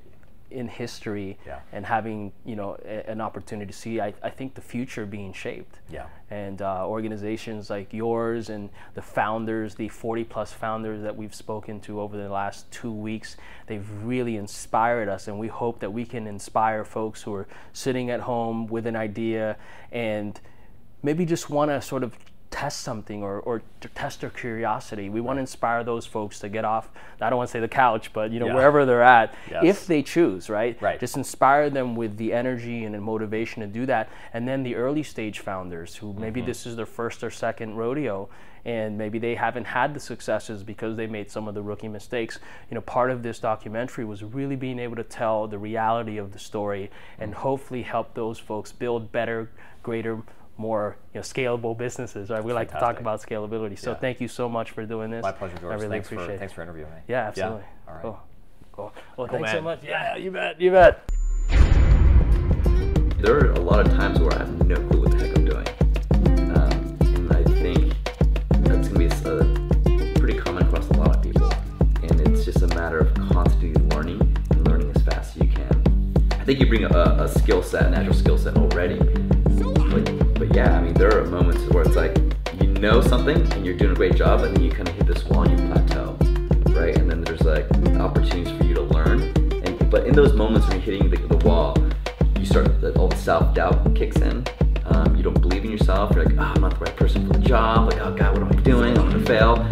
in 0.55 0.69
history 0.69 1.39
yeah. 1.47 1.61
and 1.73 1.85
having 1.85 2.33
you 2.45 2.57
know 2.57 2.77
a, 2.85 3.11
an 3.11 3.21
opportunity 3.21 3.71
to 3.71 3.77
see 3.77 4.01
I, 4.01 4.15
I 4.23 4.31
think 4.31 4.55
the 4.55 4.61
future 4.61 5.05
being 5.05 5.33
shaped. 5.33 5.81
Yeah. 5.91 6.07
And 6.31 6.63
uh, 6.63 6.87
organizations 6.87 7.71
like 7.71 7.93
yours 7.93 8.49
and 8.49 8.71
the 8.95 9.03
founders 9.03 9.75
the 9.75 9.89
40 9.89 10.25
plus 10.25 10.53
founders 10.53 11.03
that 11.03 11.17
we've 11.17 11.35
spoken 11.35 11.81
to 11.81 12.01
over 12.01 12.17
the 12.17 12.29
last 12.29 12.71
two 12.71 12.93
weeks 12.93 13.37
they've 13.67 13.89
really 14.03 14.37
inspired 14.37 15.09
us. 15.09 15.29
And 15.29 15.39
we 15.39 15.49
hope 15.49 15.81
that 15.81 15.93
we 15.93 16.05
can 16.05 16.27
inspire 16.27 16.85
folks 16.85 17.23
who 17.23 17.35
are 17.35 17.47
sitting 17.73 18.11
at 18.11 18.21
home 18.21 18.67
with 18.67 18.87
an 18.87 18.97
idea 18.97 19.57
and 19.93 20.41
maybe 21.03 21.27
just 21.27 21.51
want 21.51 21.71
to 21.71 21.83
sort 21.83 22.03
of 22.03 22.17
test 22.55 22.83
something 22.83 23.21
or, 23.25 23.41
or 23.41 23.63
to 23.81 23.89
test 23.89 24.21
their 24.21 24.31
curiosity. 24.31 25.09
We 25.11 25.21
want 25.21 25.39
to 25.39 25.41
inspire 25.41 25.83
those 25.83 26.07
folks 26.07 26.39
to 26.39 26.49
get 26.49 26.65
off, 26.65 26.89
I 27.21 27.29
don't 27.29 27.37
want 27.37 27.49
to 27.49 27.53
say 27.53 27.59
the 27.59 27.67
couch, 27.67 28.13
but 28.13 28.31
you 28.31 28.39
know, 28.39 28.47
Yeah. 28.47 28.55
wherever 28.55 28.87
they're 28.87 29.03
at, 29.03 29.35
Yes. 29.51 29.65
if 29.65 29.87
they 29.89 30.03
choose, 30.05 30.49
right? 30.49 30.81
Right. 30.81 31.01
Just 31.01 31.17
inspire 31.17 31.69
them 31.69 31.97
with 31.97 32.17
the 32.17 32.33
energy 32.33 32.85
and 32.85 32.95
the 32.95 33.01
motivation 33.01 33.61
to 33.63 33.67
do 33.67 33.87
that. 33.87 34.09
And 34.33 34.47
then 34.47 34.63
the 34.63 34.77
early 34.77 35.03
stage 35.03 35.41
founders 35.41 35.97
who 35.97 36.13
maybe 36.13 36.41
Mm-hmm. 36.41 36.47
this 36.47 36.65
is 36.65 36.77
their 36.77 36.87
first 36.87 37.25
or 37.25 37.31
second 37.31 37.75
rodeo 37.75 38.29
and 38.65 38.97
maybe 38.97 39.19
they 39.19 39.35
haven't 39.35 39.67
had 39.67 39.93
the 39.93 40.01
successes 40.01 40.63
because 40.63 40.97
they 40.97 41.07
made 41.09 41.31
some 41.31 41.49
of 41.49 41.55
the 41.55 41.63
rookie 41.63 41.89
mistakes. 41.89 42.39
You 42.71 42.77
know, 42.77 42.81
part 42.83 43.11
of 43.11 43.23
this 43.25 43.41
documentary 43.41 44.05
was 44.05 44.23
really 44.23 44.57
being 44.57 44.79
able 44.79 44.97
to 44.97 45.03
tell 45.03 45.49
the 45.49 45.59
reality 45.59 46.17
of 46.19 46.33
the 46.33 46.39
story 46.39 46.91
and 47.19 47.35
hopefully 47.35 47.83
help 47.83 48.15
those 48.15 48.39
folks 48.39 48.71
build 48.73 49.11
better, 49.13 49.51
greater, 49.83 50.23
more 50.57 50.97
you 51.13 51.19
know, 51.19 51.23
scalable 51.23 51.77
businesses. 51.77 52.31
Right? 52.31 52.43
We 52.43 52.53
like 52.53 52.71
to 52.73 52.79
talk 52.79 53.01
about 53.01 53.21
scalability. 53.21 53.79
So 53.79 53.91
Yeah. 53.93 53.97
thank 53.97 54.21
you 54.21 54.29
so 54.29 54.49
much 54.49 54.71
for 54.71 54.85
doing 54.87 55.11
this. 55.11 55.23
My 55.23 55.33
pleasure, 55.33 55.57
George. 55.59 55.73
I 55.73 55.77
really 55.77 55.89
thanks 55.89 56.09
appreciate 56.09 56.27
for 56.27 56.33
it. 56.33 56.39
thanks 56.39 56.55
for 56.55 56.63
interviewing 56.63 56.91
me. 56.91 56.99
Yeah, 57.09 57.29
absolutely. 57.29 57.65
All 57.89 57.95
right. 57.95 58.03
Cool. 58.03 58.21
Cool. 58.73 58.93
Well, 59.17 59.27
thanks 59.29 59.53
so 59.53 59.61
much. 59.63 59.85
Yeah, 59.85 60.17
you 60.17 60.31
bet. 60.31 60.61
You 60.61 60.71
bet. 60.73 61.09
There 63.19 63.39
are 63.39 63.53
a 63.53 63.61
lot 63.61 63.81
of 63.81 63.93
times 63.93 64.19
where 64.19 64.33
I 64.35 64.39
have 64.39 64.67
no 64.67 64.75
clue 64.89 65.01
what 65.01 65.13
the 65.13 65.19
heck 65.19 65.39
I'm 65.39 65.45
doing. 65.45 65.67
Um, 66.57 66.99
and 67.01 67.33
I 67.33 67.43
think 67.45 67.95
that's 68.65 68.89
going 68.89 69.09
to 69.09 69.25
be 69.87 70.05
a, 70.05 70.19
pretty 70.19 70.39
common 70.39 70.65
across 70.65 70.89
a 70.91 70.93
lot 70.95 71.17
of 71.17 71.23
people. 71.23 71.51
And 72.03 72.21
it's 72.21 72.45
just 72.45 72.63
a 72.63 72.67
matter 72.69 72.99
of 72.99 73.15
constantly 73.15 73.73
learning 73.97 74.21
and 74.51 74.69
learning 74.69 74.93
as 74.95 75.03
fast 75.03 75.37
as 75.37 75.43
you 75.43 75.49
can. 75.49 76.27
I 76.33 76.45
think 76.45 76.61
you 76.61 76.67
bring 76.67 76.85
a, 76.85 76.89
a 76.89 77.29
skill 77.29 77.63
set, 77.63 77.87
a 77.87 77.91
natural 77.91 78.15
skill 78.15 78.37
set 78.37 78.57
already. 78.57 78.99
But, 80.47 80.57
yeah, 80.57 80.77
I 80.77 80.83
mean, 80.83 80.93
there 80.93 81.19
are 81.19 81.25
moments 81.25 81.63
where 81.73 81.85
it's 81.85 81.97
like 81.97 82.15
you 82.61 82.67
know 82.67 83.01
something 83.01 83.51
and 83.53 83.65
you're 83.65 83.77
doing 83.77 83.93
a 83.93 83.95
great 83.95 84.15
job, 84.15 84.43
and 84.43 84.55
then 84.55 84.63
you 84.63 84.71
kind 84.71 84.87
of 84.87 84.95
hit 84.95 85.07
this 85.07 85.25
wall 85.25 85.43
and 85.43 85.59
you 85.59 85.67
plateau, 85.69 86.19
right? 86.79 86.95
And 86.99 87.11
then 87.11 87.23
there's 87.23 87.41
like 87.41 87.65
opportunities 87.99 88.55
for 88.59 88.65
you 88.65 88.75
to 88.75 88.83
learn. 88.83 89.23
And 89.65 89.91
but 89.91 90.07
in 90.07 90.13
those 90.13 90.35
moments 90.35 90.67
when 90.69 90.77
you're 90.83 90.85
hitting 90.85 91.09
the, 91.09 91.17
the 91.35 91.47
wall, 91.47 91.79
you 92.39 92.45
start 92.45 92.79
the, 92.83 92.93
all 92.99 93.09
the 93.09 93.17
self 93.17 93.55
doubt 93.55 93.95
kicks 93.95 94.17
in. 94.19 94.45
Um, 94.85 95.17
you 95.17 95.23
don't 95.23 95.41
believe 95.41 95.65
in 95.65 95.71
yourself. 95.71 96.15
You're 96.15 96.27
like, 96.27 96.35
oh, 96.37 96.53
I'm 96.55 96.61
not 96.61 96.79
the 96.79 96.85
right 96.85 96.97
person 96.97 97.27
for 97.27 97.33
the 97.33 97.45
job. 97.47 97.91
Like, 97.91 98.03
oh 98.03 98.15
God, 98.15 98.39
what 98.39 98.43
am 98.43 98.59
I 98.59 98.63
doing? 98.63 98.99
I'm 98.99 99.09
gonna 99.09 99.25
fail. 99.25 99.67